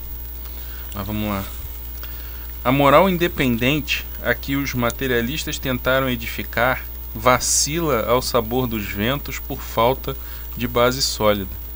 Mas 0.94 1.08
vamos 1.08 1.30
lá. 1.30 1.44
A 2.64 2.72
moral 2.74 3.10
independente 3.10 4.06
a 4.22 4.34
que 4.34 4.58
os 4.58 4.74
materialistas 4.74 5.58
tentaram 5.58 6.10
edificar 6.10 6.84
vacila 7.16 8.06
ao 8.08 8.22
sabor 8.22 8.68
dos 8.68 8.84
ventos 8.84 9.40
por 9.40 9.62
falta 9.62 10.18
de 10.58 10.68
base 10.68 11.02
sólida. 11.02 11.69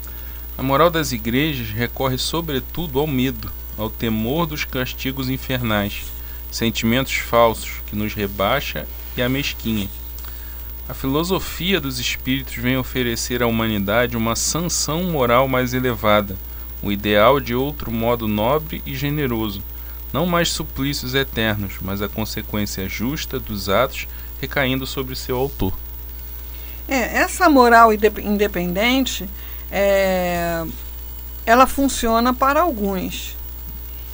A 0.56 0.62
moral 0.62 0.92
das 0.92 1.12
igrejas 1.12 1.70
recorre 1.70 2.18
sobretudo 2.18 3.00
ao 3.00 3.08
medo, 3.08 3.52
ao 3.76 3.90
temor 3.90 4.46
dos 4.46 4.64
castigos 4.64 5.28
infernais, 5.28 6.04
sentimentos 6.52 7.16
falsos 7.16 7.82
que 7.88 7.96
nos 7.96 8.14
rebaixa 8.14 8.88
e 9.18 9.22
a 9.22 9.28
mesquinha. 9.28 9.90
A 10.88 10.94
filosofia 10.94 11.82
dos 11.82 11.98
espíritos 11.98 12.56
vem 12.56 12.78
oferecer 12.78 13.42
à 13.42 13.48
humanidade 13.48 14.16
uma 14.16 14.36
sanção 14.36 15.04
moral 15.06 15.48
mais 15.48 15.74
elevada, 15.74 16.38
o 16.84 16.92
ideal 16.92 17.40
de 17.40 17.56
outro 17.56 17.92
modo 17.92 18.28
nobre 18.28 18.82
e 18.86 18.94
generoso, 18.94 19.64
não 20.12 20.28
mais 20.28 20.50
suplícios 20.50 21.16
eternos, 21.16 21.76
mas 21.82 22.02
a 22.02 22.08
consequência 22.08 22.88
justa 22.88 23.40
dos 23.40 23.70
atos 23.70 24.08
recaindo 24.40 24.86
sobre 24.86 25.16
seu 25.16 25.36
autor. 25.38 25.74
É, 26.88 27.18
essa 27.18 27.50
moral 27.50 27.92
independente 27.92 29.28
é, 29.76 30.64
ela 31.48 31.66
funciona 31.66 32.32
para 32.32 32.62
alguns. 32.62 33.36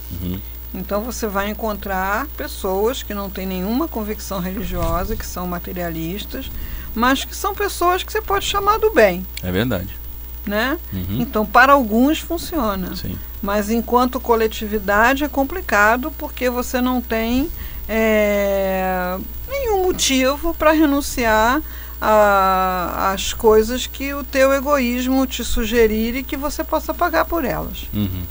Uhum. 0.09 0.39
Então 0.73 1.01
você 1.01 1.27
vai 1.27 1.49
encontrar 1.49 2.27
pessoas 2.37 3.03
que 3.03 3.13
não 3.13 3.29
têm 3.29 3.45
nenhuma 3.45 3.85
convicção 3.85 4.39
religiosa, 4.39 5.17
que 5.17 5.25
são 5.25 5.45
materialistas, 5.45 6.49
mas 6.95 7.25
que 7.25 7.35
são 7.35 7.53
pessoas 7.53 8.03
que 8.03 8.11
você 8.11 8.21
pode 8.21 8.45
chamar 8.45 8.79
do 8.79 8.91
bem. 8.91 9.25
É 9.43 9.51
verdade. 9.51 9.97
Né? 10.45 10.79
Uhum. 10.93 11.17
Então, 11.19 11.45
para 11.45 11.73
alguns 11.73 12.19
funciona. 12.19 12.95
Sim. 12.95 13.19
Mas 13.41 13.69
enquanto 13.69 14.19
coletividade 14.19 15.23
é 15.25 15.27
complicado 15.27 16.11
porque 16.17 16.49
você 16.49 16.81
não 16.81 17.01
tem 17.01 17.51
é, 17.87 19.17
nenhum 19.47 19.83
motivo 19.83 20.53
para 20.53 20.71
renunciar 20.71 21.61
a, 22.01 23.12
as 23.13 23.33
coisas 23.33 23.88
que 23.88 24.13
o 24.13 24.23
teu 24.23 24.53
egoísmo 24.53 25.25
te 25.27 25.43
sugerir 25.43 26.15
e 26.15 26.23
que 26.23 26.38
você 26.38 26.63
possa 26.63 26.93
pagar 26.93 27.25
por 27.25 27.43
elas. 27.43 27.88
Uhum. 27.93 28.23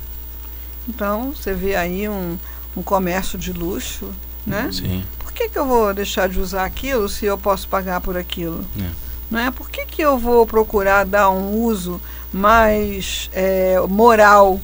Então, 0.89 1.33
você 1.33 1.53
vê 1.53 1.77
aí 1.77 2.09
um, 2.09 2.39
um 2.77 2.83
comércio 2.83 3.39
de 3.39 3.53
luxo, 3.53 4.11
né? 4.47 4.71
Sim. 4.73 5.05
Por 5.19 5.33
que, 5.33 5.49
que 5.49 5.59
eu 5.59 5.67
vou 5.67 5.93
deixar 5.93 6.29
de 6.29 6.41
usar 6.41 6.65
aquilo 6.65 7.09
se 7.09 7.27
eu 7.27 7.37
posso 7.37 7.69
pagar 7.69 8.01
por 8.01 8.17
aquilo? 8.17 8.65
É. 8.81 8.91
Não 9.31 9.39
é? 9.39 9.51
Por 9.51 9.69
que, 9.69 9.85
que 9.85 10.01
eu 10.01 10.19
vou 10.19 10.47
procurar 10.47 11.05
dar 11.05 11.29
um 11.31 11.63
uso 11.63 12.01
mais 12.33 13.29
é, 13.35 13.79
moral 13.87 14.59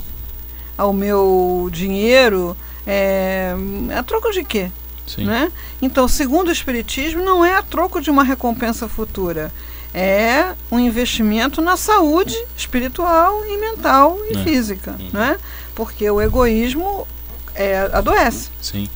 ao 0.76 0.92
meu 0.92 1.68
dinheiro? 1.70 2.56
É, 2.86 3.54
a 3.96 4.02
troco 4.02 4.30
de 4.32 4.42
quê? 4.42 4.70
Sim. 5.06 5.24
Né? 5.24 5.52
Então, 5.82 6.08
segundo 6.08 6.48
o 6.48 6.52
Espiritismo, 6.52 7.22
não 7.22 7.44
é 7.44 7.54
a 7.56 7.62
troco 7.62 8.00
de 8.00 8.10
uma 8.10 8.24
recompensa 8.24 8.88
futura. 8.88 9.52
É 9.92 10.54
um 10.72 10.78
investimento 10.78 11.60
na 11.60 11.76
saúde 11.76 12.36
espiritual 12.56 13.44
e 13.46 13.56
mental 13.58 14.18
e 14.30 14.36
é. 14.36 14.42
física. 14.42 14.96
Uhum. 14.98 15.10
Né? 15.12 15.36
Porque 15.74 16.10
o 16.10 16.20
egoísmo 16.20 17.06
é, 17.54 17.88
adoece. 17.92 18.50
Sim. 18.60 18.88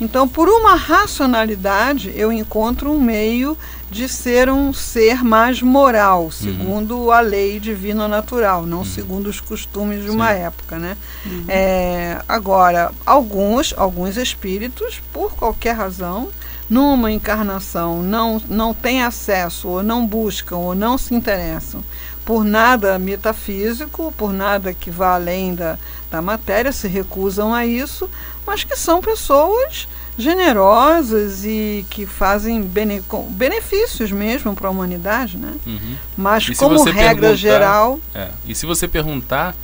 Então, 0.00 0.28
por 0.28 0.48
uma 0.48 0.76
racionalidade, 0.76 2.12
eu 2.14 2.32
encontro 2.32 2.92
um 2.92 3.00
meio 3.00 3.58
de 3.90 4.08
ser 4.08 4.48
um 4.48 4.72
ser 4.72 5.24
mais 5.24 5.62
moral, 5.62 6.24
uhum. 6.24 6.30
segundo 6.30 6.96
uhum. 6.98 7.10
a 7.10 7.20
lei 7.20 7.58
divina 7.58 8.06
natural, 8.06 8.64
não 8.64 8.78
uhum. 8.78 8.84
segundo 8.84 9.26
os 9.28 9.40
costumes 9.40 10.02
de 10.02 10.10
Sim. 10.10 10.14
uma 10.14 10.30
época, 10.30 10.78
né? 10.78 10.96
Uhum. 11.24 11.44
É, 11.48 12.22
agora, 12.28 12.92
alguns, 13.04 13.74
alguns 13.76 14.16
espíritos, 14.16 15.00
por 15.12 15.32
qualquer 15.34 15.74
razão, 15.74 16.28
numa 16.68 17.10
encarnação 17.10 18.02
não, 18.02 18.40
não 18.48 18.74
têm 18.74 19.02
acesso, 19.02 19.68
ou 19.68 19.82
não 19.82 20.06
buscam, 20.06 20.56
ou 20.56 20.74
não 20.74 20.98
se 20.98 21.14
interessam 21.14 21.82
por 22.28 22.44
nada 22.44 22.98
metafísico, 22.98 24.12
por 24.14 24.34
nada 24.34 24.74
que 24.74 24.90
vá 24.90 25.14
além 25.14 25.54
da, 25.54 25.78
da 26.10 26.20
matéria, 26.20 26.70
se 26.72 26.86
recusam 26.86 27.54
a 27.54 27.64
isso, 27.64 28.06
mas 28.48 28.64
que 28.64 28.74
são 28.74 29.02
pessoas 29.02 29.86
generosas 30.16 31.44
e 31.44 31.84
que 31.90 32.06
fazem 32.06 32.62
bene, 32.62 33.04
benefícios 33.28 34.10
mesmo 34.10 34.54
para 34.54 34.68
a 34.68 34.70
humanidade, 34.70 35.36
né? 35.36 35.52
Uhum. 35.66 35.96
Mas 36.16 36.48
como 36.56 36.82
regra 36.84 37.36
geral. 37.36 38.00
É, 38.14 38.30
e 38.46 38.54
se 38.54 38.64
você 38.64 38.88
perguntar, 38.88 39.54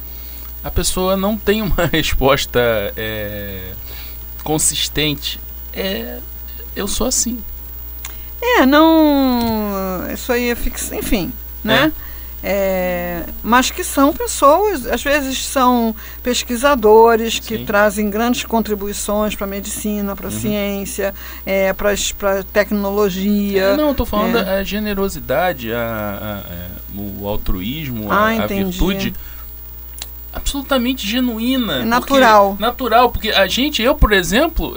a 0.63 0.71
pessoa 0.71 1.17
não 1.17 1.35
tem 1.35 1.63
uma 1.63 1.87
resposta 1.91 2.61
é, 2.95 3.73
consistente. 4.45 5.41
É, 5.73 6.21
eu 6.77 6.87
sou 6.87 7.07
assim. 7.07 7.39
É, 8.41 8.67
não. 8.67 10.07
Isso 10.13 10.31
aí 10.31 10.51
é 10.51 10.55
fixo, 10.55 10.95
enfim, 10.95 11.33
né? 11.65 11.91
É. 11.91 12.14
É, 12.47 13.25
mas 13.43 13.71
que 13.71 13.83
são 13.83 14.13
pessoas, 14.13 14.85
às 14.87 15.03
vezes 15.03 15.43
são 15.47 15.97
pesquisadores 16.23 17.39
que 17.39 17.57
Sim. 17.57 17.65
trazem 17.65 18.11
grandes 18.11 18.45
contribuições 18.45 19.35
para 19.35 19.47
a 19.47 19.49
medicina, 19.49 20.15
para 20.15 20.29
a 20.29 20.31
uhum. 20.31 20.39
ciência, 20.39 21.15
é, 21.47 21.73
para 21.73 21.93
a 21.93 22.43
tecnologia. 22.43 23.63
É, 23.63 23.77
não, 23.79 23.93
estou 23.93 24.05
falando 24.05 24.37
é. 24.37 24.59
a 24.59 24.63
generosidade, 24.63 25.73
a, 25.73 25.79
a, 25.79 26.35
a, 26.37 26.53
é, 26.53 26.69
o 26.95 27.27
altruísmo, 27.27 28.13
ah, 28.13 28.29
a, 28.29 28.45
a 28.45 28.47
virtude 28.47 29.15
absolutamente 30.35 31.07
genuína. 31.07 31.81
É 31.81 31.85
natural. 31.85 32.51
Porque, 32.51 32.63
natural, 32.63 33.11
porque 33.11 33.31
a 33.31 33.47
gente, 33.47 33.83
eu, 33.83 33.95
por 33.95 34.13
exemplo, 34.13 34.77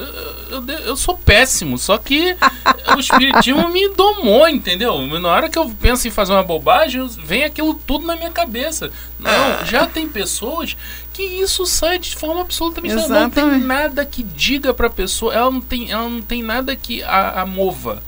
eu, 0.49 0.63
eu, 0.63 0.75
eu 0.79 0.95
sou 0.95 1.17
péssimo, 1.17 1.77
só 1.77 1.97
que 1.97 2.35
o 2.95 2.99
espiritismo 2.99 3.67
me 3.69 3.89
domou, 3.89 4.47
entendeu? 4.47 5.05
Na 5.19 5.29
hora 5.29 5.49
que 5.49 5.57
eu 5.57 5.69
penso 5.81 6.07
em 6.07 6.11
fazer 6.11 6.33
uma 6.33 6.43
bobagem, 6.43 7.05
vem 7.23 7.43
aquilo 7.43 7.73
tudo 7.73 8.05
na 8.05 8.15
minha 8.15 8.31
cabeça. 8.31 8.91
Não, 9.19 9.31
ah. 9.31 9.63
já 9.65 9.85
tem 9.85 10.07
pessoas 10.07 10.77
que 11.11 11.23
isso 11.23 11.65
sai 11.65 11.97
de 11.97 12.15
forma 12.15 12.41
absolutamente 12.41 12.93
Exatamente. 12.93 13.39
não 13.39 13.49
tem 13.49 13.59
nada 13.59 14.05
que 14.05 14.21
diga 14.21 14.73
para 14.73 14.87
a 14.87 14.91
pessoa, 14.91 15.33
ela 15.33 15.49
não 15.49 15.61
tem, 15.61 15.91
ela 15.91 16.07
não 16.07 16.21
tem 16.21 16.43
nada 16.43 16.75
que 16.75 17.01
a, 17.01 17.41
a 17.41 17.45
mova 17.45 18.03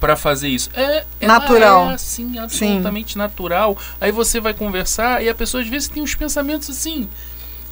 para 0.00 0.16
fazer 0.16 0.48
isso. 0.48 0.70
É 0.74 1.04
natural. 1.20 1.90
É 1.90 1.94
assim, 1.94 2.38
absolutamente 2.38 3.14
Sim. 3.14 3.18
natural. 3.18 3.76
Aí 4.00 4.12
você 4.12 4.40
vai 4.40 4.54
conversar 4.54 5.22
e 5.22 5.28
a 5.28 5.34
pessoa 5.34 5.62
às 5.62 5.68
vezes 5.68 5.88
tem 5.88 6.02
uns 6.02 6.14
pensamentos 6.14 6.70
assim. 6.70 7.08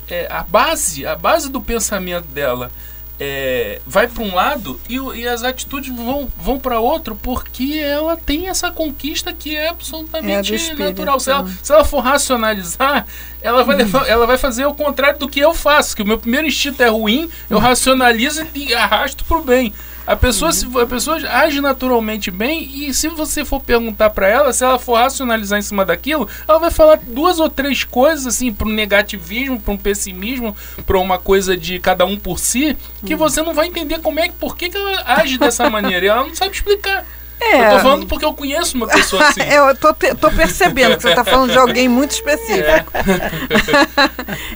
É, 0.08 0.28
a 0.30 0.42
base, 0.42 1.04
a 1.04 1.16
base 1.16 1.50
do 1.50 1.60
pensamento 1.60 2.26
dela 2.28 2.70
é, 3.18 3.80
vai 3.86 4.06
para 4.06 4.22
um 4.22 4.34
lado 4.34 4.78
e, 4.88 4.96
e, 4.96 5.26
as 5.26 5.42
atitudes 5.42 5.94
vão, 5.94 6.30
vão 6.36 6.58
para 6.58 6.78
outro 6.78 7.16
porque 7.16 7.80
ela 7.82 8.16
tem 8.16 8.48
essa 8.48 8.70
conquista 8.70 9.32
que 9.32 9.56
é 9.56 9.68
absolutamente 9.68 10.54
é 10.54 10.74
natural. 10.74 11.18
Se 11.18 11.30
ela, 11.30 11.40
então. 11.40 11.54
se 11.62 11.72
ela 11.72 11.84
for 11.84 12.00
racionalizar, 12.00 13.06
ela 13.40 13.64
vai, 13.64 13.82
hum. 13.82 13.90
ela 14.06 14.26
vai 14.26 14.36
fazer 14.36 14.66
o 14.66 14.74
contrário 14.74 15.18
do 15.18 15.28
que 15.28 15.40
eu 15.40 15.54
faço, 15.54 15.96
que 15.96 16.02
o 16.02 16.06
meu 16.06 16.18
primeiro 16.18 16.46
instinto 16.46 16.82
é 16.82 16.88
ruim, 16.88 17.30
eu 17.48 17.58
racionalizo 17.58 18.46
e 18.54 18.74
arrasto 18.74 19.24
para 19.24 19.38
o 19.38 19.42
bem. 19.42 19.72
A 20.06 20.14
pessoa, 20.14 20.52
se, 20.52 20.66
a 20.80 20.86
pessoa 20.86 21.16
age 21.16 21.60
naturalmente 21.60 22.30
bem 22.30 22.62
e 22.72 22.94
se 22.94 23.08
você 23.08 23.44
for 23.44 23.60
perguntar 23.60 24.10
para 24.10 24.28
ela, 24.28 24.52
se 24.52 24.64
ela 24.64 24.78
for 24.78 24.94
racionalizar 24.94 25.58
em 25.58 25.62
cima 25.62 25.84
daquilo, 25.84 26.28
ela 26.46 26.58
vai 26.58 26.70
falar 26.70 26.98
duas 26.98 27.40
ou 27.40 27.50
três 27.50 27.82
coisas 27.82 28.26
assim 28.26 28.52
para 28.52 28.68
um 28.68 28.72
negativismo, 28.72 29.60
para 29.60 29.74
um 29.74 29.76
pessimismo, 29.76 30.56
para 30.86 30.98
uma 30.98 31.18
coisa 31.18 31.56
de 31.56 31.80
cada 31.80 32.04
um 32.04 32.16
por 32.16 32.38
si, 32.38 32.76
que 33.04 33.14
hum. 33.14 33.18
você 33.18 33.42
não 33.42 33.52
vai 33.52 33.66
entender 33.66 33.98
como 34.00 34.20
é 34.20 34.28
que 34.28 34.34
por 34.34 34.56
que, 34.56 34.68
que 34.68 34.76
ela 34.76 35.02
age 35.06 35.38
dessa 35.38 35.68
maneira. 35.70 36.06
E 36.06 36.08
ela 36.08 36.22
não 36.22 36.34
sabe 36.34 36.54
explicar. 36.54 37.04
É. 37.40 37.66
Eu 37.66 37.70
tô 37.76 37.80
falando 37.80 38.06
porque 38.06 38.24
eu 38.24 38.32
conheço 38.32 38.76
uma 38.76 38.86
pessoa 38.86 39.22
assim. 39.28 39.42
eu 39.42 39.76
tô, 39.76 39.92
tô 39.92 40.30
percebendo 40.30 40.96
que 40.96 41.02
você 41.02 41.14
tá 41.14 41.24
falando 41.24 41.50
de 41.50 41.58
alguém 41.58 41.88
muito 41.88 42.12
específico. 42.14 42.92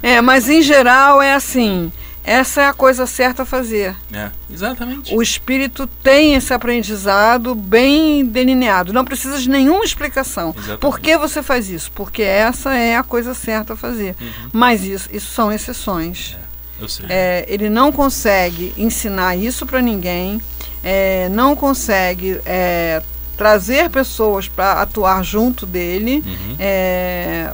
É. 0.02 0.14
é, 0.14 0.20
mas 0.20 0.48
em 0.48 0.62
geral 0.62 1.20
é 1.20 1.34
assim. 1.34 1.92
Essa 2.22 2.62
é 2.62 2.66
a 2.66 2.72
coisa 2.72 3.06
certa 3.06 3.42
a 3.42 3.46
fazer. 3.46 3.96
É, 4.12 4.30
exatamente. 4.52 5.14
O 5.14 5.22
espírito 5.22 5.86
tem 6.02 6.34
esse 6.34 6.52
aprendizado 6.52 7.54
bem 7.54 8.24
delineado. 8.24 8.92
Não 8.92 9.04
precisa 9.04 9.38
de 9.38 9.48
nenhuma 9.48 9.84
explicação. 9.84 10.50
Exatamente. 10.50 10.80
Por 10.80 11.00
que 11.00 11.16
você 11.16 11.42
faz 11.42 11.70
isso? 11.70 11.90
Porque 11.92 12.22
essa 12.22 12.74
é 12.74 12.96
a 12.96 13.02
coisa 13.02 13.34
certa 13.34 13.72
a 13.72 13.76
fazer. 13.76 14.14
Uhum. 14.20 14.50
Mas 14.52 14.84
isso, 14.84 15.08
isso 15.12 15.32
são 15.32 15.50
exceções. 15.50 16.36
É, 16.36 16.82
eu 16.82 16.88
sei. 16.88 17.06
É, 17.08 17.44
ele 17.48 17.70
não 17.70 17.90
consegue 17.90 18.74
ensinar 18.76 19.36
isso 19.36 19.64
para 19.64 19.80
ninguém, 19.80 20.40
é, 20.84 21.28
não 21.30 21.56
consegue 21.56 22.40
é, 22.44 23.02
trazer 23.36 23.88
pessoas 23.88 24.46
para 24.46 24.82
atuar 24.82 25.24
junto 25.24 25.64
dele. 25.64 26.22
Uhum 26.26 26.56
é, 26.58 27.52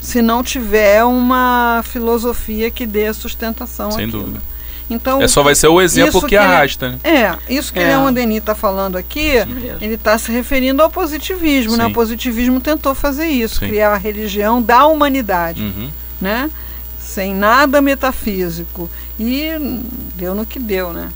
se 0.00 0.22
não 0.22 0.42
tiver 0.42 1.04
uma 1.04 1.82
filosofia 1.84 2.70
que 2.70 2.86
dê 2.86 3.06
a 3.06 3.14
sustentação 3.14 3.90
Sem 3.90 4.04
àquilo. 4.06 4.24
dúvida. 4.24 4.42
Então, 4.88 5.20
é 5.20 5.26
só 5.26 5.42
vai 5.42 5.54
ser 5.54 5.66
o 5.66 5.80
exemplo 5.80 6.20
que, 6.20 6.28
que, 6.28 6.36
arrasta. 6.36 6.98
Ele, 7.02 7.12
né? 7.18 7.38
É, 7.48 7.52
isso 7.52 7.72
que 7.72 7.80
é. 7.80 7.88
Leon 7.88 8.12
Denis 8.12 8.38
está 8.38 8.54
falando 8.54 8.96
aqui, 8.96 9.32
ele 9.80 9.94
está 9.94 10.16
se 10.16 10.30
referindo 10.30 10.80
ao 10.80 10.88
positivismo. 10.88 11.76
Né? 11.76 11.86
O 11.86 11.92
positivismo 11.92 12.60
tentou 12.60 12.94
fazer 12.94 13.26
isso, 13.26 13.58
Sim. 13.58 13.68
criar 13.68 13.94
a 13.94 13.96
religião 13.96 14.62
da 14.62 14.86
humanidade, 14.86 15.60
uhum. 15.60 15.90
né? 16.20 16.48
sem 17.00 17.34
nada 17.34 17.80
metafísico. 17.80 18.90
E 19.18 19.50
deu 20.14 20.34
no 20.34 20.44
que 20.44 20.58
deu, 20.58 20.92
né? 20.92 21.08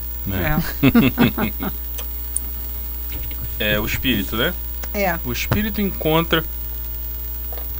É, 3.60 3.74
é 3.74 3.78
o 3.80 3.84
espírito, 3.84 4.36
né? 4.36 4.54
É. 4.94 5.18
O 5.24 5.32
espírito 5.32 5.80
encontra 5.80 6.44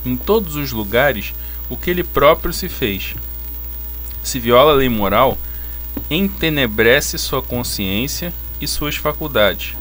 em 0.05 0.17
todos 0.17 0.57
os 0.57 0.73
lugares 0.73 1.33
o 1.69 1.77
que 1.77 1.91
ele 1.91 2.03
próprio 2.03 2.53
se 2.53 2.69
fez. 2.69 3.15
Se 4.23 4.39
viola 4.39 4.73
a 4.73 4.77
lei 4.77 4.89
moral, 4.89 5.39
entenebrece 6.11 7.19
sua 7.19 7.43
consciência 7.43 8.33
e 8.61 8.67
suas 8.67 8.97
faculdades, 8.97 9.75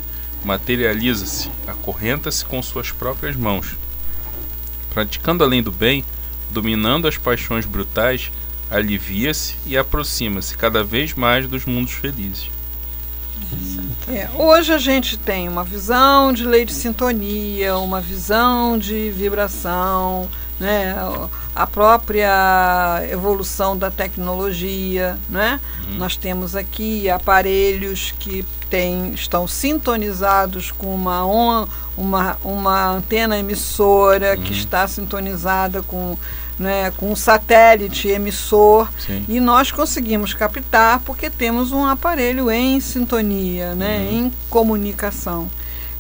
materializa-se, 0.44 1.50
acorrenta-se 1.68 2.46
com 2.46 2.62
suas 2.62 2.92
próprias 2.92 3.36
mãos. 3.36 3.76
Praticando 4.94 5.44
além 5.44 5.62
do 5.62 5.72
bem, 5.72 6.04
dominando 6.52 7.08
as 7.08 7.18
paixões 7.18 7.66
brutais, 7.66 8.32
alivia-se 8.70 9.56
e 9.66 9.78
aproxima-se 9.78 10.58
cada 10.58 10.84
vez 10.84 11.14
mais 11.14 11.48
dos 11.48 11.66
mundos 11.66 11.94
felizes. 11.94 12.50
É, 14.08 14.28
hoje 14.36 14.74
a 14.74 14.78
gente 14.80 15.18
tem 15.18 15.48
uma 15.48 15.64
visão 15.64 16.34
de 16.34 16.44
lei 16.44 16.66
de 16.66 16.74
sintonia, 16.74 17.78
uma 17.78 18.02
visão 18.02 18.78
de 18.78 19.12
vibração, 19.12 20.28
né? 20.60 20.96
a 21.56 21.68
própria 21.68 23.02
evolução 23.12 23.78
da 23.78 23.92
tecnologia. 23.92 25.18
Né? 25.30 25.60
Uhum. 25.88 25.98
Nós 25.98 26.16
temos 26.16 26.56
aqui 26.56 27.10
aparelhos 27.10 28.14
que 28.18 28.44
tem, 28.70 29.14
estão 29.14 29.48
sintonizados 29.48 30.72
com 30.72 30.94
uma, 30.94 31.24
uma, 31.96 32.38
uma 32.44 32.92
antena 32.92 33.38
emissora 33.38 34.36
uhum. 34.36 34.44
que 34.44 34.54
está 34.54 34.88
sintonizada 34.88 35.82
com 35.84 36.18
né, 36.60 36.92
com 36.98 37.12
um 37.12 37.16
satélite 37.16 38.10
emissor 38.10 38.90
Sim. 39.00 39.26
e 39.28 39.40
nós 39.40 39.72
conseguimos 39.72 40.34
captar 40.34 41.00
porque 41.00 41.30
temos 41.30 41.72
um 41.72 41.86
aparelho 41.86 42.52
em 42.52 42.80
sintonia, 42.80 43.74
né, 43.74 44.00
uhum. 44.00 44.18
em 44.18 44.34
comunicação. 44.50 45.50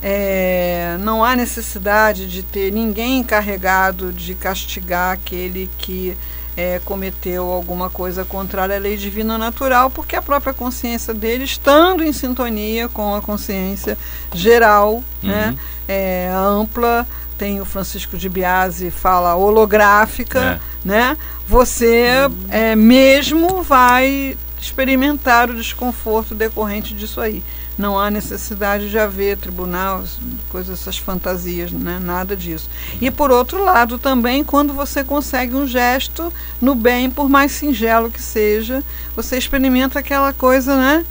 É, 0.02 0.98
não 1.02 1.24
há 1.24 1.36
necessidade 1.36 2.28
de 2.28 2.42
ter 2.42 2.72
ninguém 2.72 3.20
encarregado 3.20 4.14
de 4.14 4.34
castigar 4.34 5.14
aquele 5.14 5.70
que 5.78 6.16
é, 6.56 6.80
cometeu 6.84 7.50
alguma 7.52 7.90
coisa 7.90 8.26
contrária 8.26 8.76
à 8.76 8.80
lei 8.80 8.98
divina 8.98 9.38
natural, 9.38 9.90
porque 9.90 10.16
a 10.16 10.22
própria 10.22 10.54
consciência 10.54 11.14
dele, 11.14 11.46
estando 11.46 12.04
em 12.04 12.12
sintonia 12.12 12.90
com 12.90 13.16
a 13.16 13.22
consciência 13.22 13.98
geral, 14.34 15.04
né, 15.24 15.48
uhum. 15.48 15.52
né, 15.54 15.58
é, 15.88 16.30
ampla, 16.34 17.08
tem 17.40 17.62
o 17.62 17.66
Francisco 17.66 18.18
de 18.18 18.28
Biasi 18.28 18.92
fala 18.92 19.34
holográfica, 19.34 20.40
é. 20.40 20.60
né? 20.88 21.18
Você 21.48 22.06
é, 22.50 22.76
mesmo 22.76 23.64
vai 23.64 24.38
experimentar 24.62 25.50
o 25.50 25.56
desconforto 25.56 26.36
decorrente 26.36 26.94
disso 26.94 27.22
aí. 27.22 27.42
Não 27.78 27.98
há 27.98 28.12
necessidade 28.12 28.90
de 28.90 29.00
haver 29.00 29.38
tribunal, 29.38 30.04
coisas, 30.50 30.82
essas 30.82 30.98
fantasias, 30.98 31.72
né? 31.72 31.98
nada 32.04 32.36
disso. 32.36 32.70
E 33.00 33.10
por 33.10 33.32
outro 33.32 33.64
lado, 33.64 33.98
também, 33.98 34.44
quando 34.44 34.74
você 34.74 35.02
consegue 35.02 35.56
um 35.56 35.66
gesto 35.66 36.32
no 36.60 36.76
bem, 36.76 37.10
por 37.10 37.30
mais 37.30 37.54
singelo 37.54 38.12
que 38.12 38.22
seja, 38.22 38.84
você 39.16 39.38
experimenta 39.38 39.98
aquela 39.98 40.34
coisa, 40.34 40.76
né? 40.76 41.06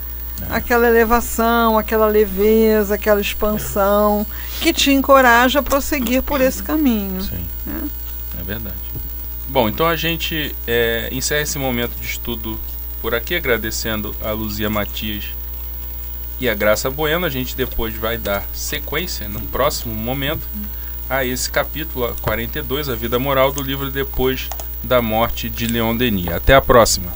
Aquela 0.50 0.88
elevação, 0.88 1.78
aquela 1.78 2.06
leveza, 2.06 2.94
aquela 2.94 3.20
expansão 3.20 4.26
que 4.60 4.72
te 4.72 4.90
encoraja 4.90 5.60
a 5.60 5.62
prosseguir 5.62 6.22
por 6.22 6.40
esse 6.40 6.62
caminho. 6.62 7.22
Sim. 7.22 7.44
Né? 7.66 7.88
É 8.38 8.42
verdade. 8.42 8.76
Bom, 9.48 9.68
então 9.68 9.86
a 9.86 9.96
gente 9.96 10.54
é, 10.66 11.08
encerra 11.10 11.42
esse 11.42 11.58
momento 11.58 11.98
de 11.98 12.06
estudo 12.06 12.58
por 13.00 13.14
aqui, 13.14 13.34
agradecendo 13.34 14.14
a 14.22 14.30
Luzia 14.32 14.68
Matias 14.68 15.24
e 16.40 16.48
a 16.48 16.54
Graça 16.54 16.90
Bueno, 16.90 17.26
a 17.26 17.30
gente 17.30 17.56
depois 17.56 17.94
vai 17.94 18.18
dar 18.18 18.44
sequência, 18.52 19.28
no 19.28 19.40
próximo 19.40 19.94
momento, 19.94 20.46
a 21.08 21.24
esse 21.24 21.50
capítulo 21.50 22.14
42, 22.20 22.88
a 22.88 22.94
vida 22.94 23.18
moral 23.18 23.50
do 23.50 23.62
livro 23.62 23.90
depois 23.90 24.48
da 24.82 25.00
morte 25.00 25.48
de 25.48 25.66
Leon 25.66 25.96
Denis. 25.96 26.28
Até 26.28 26.54
a 26.54 26.60
próxima! 26.60 27.10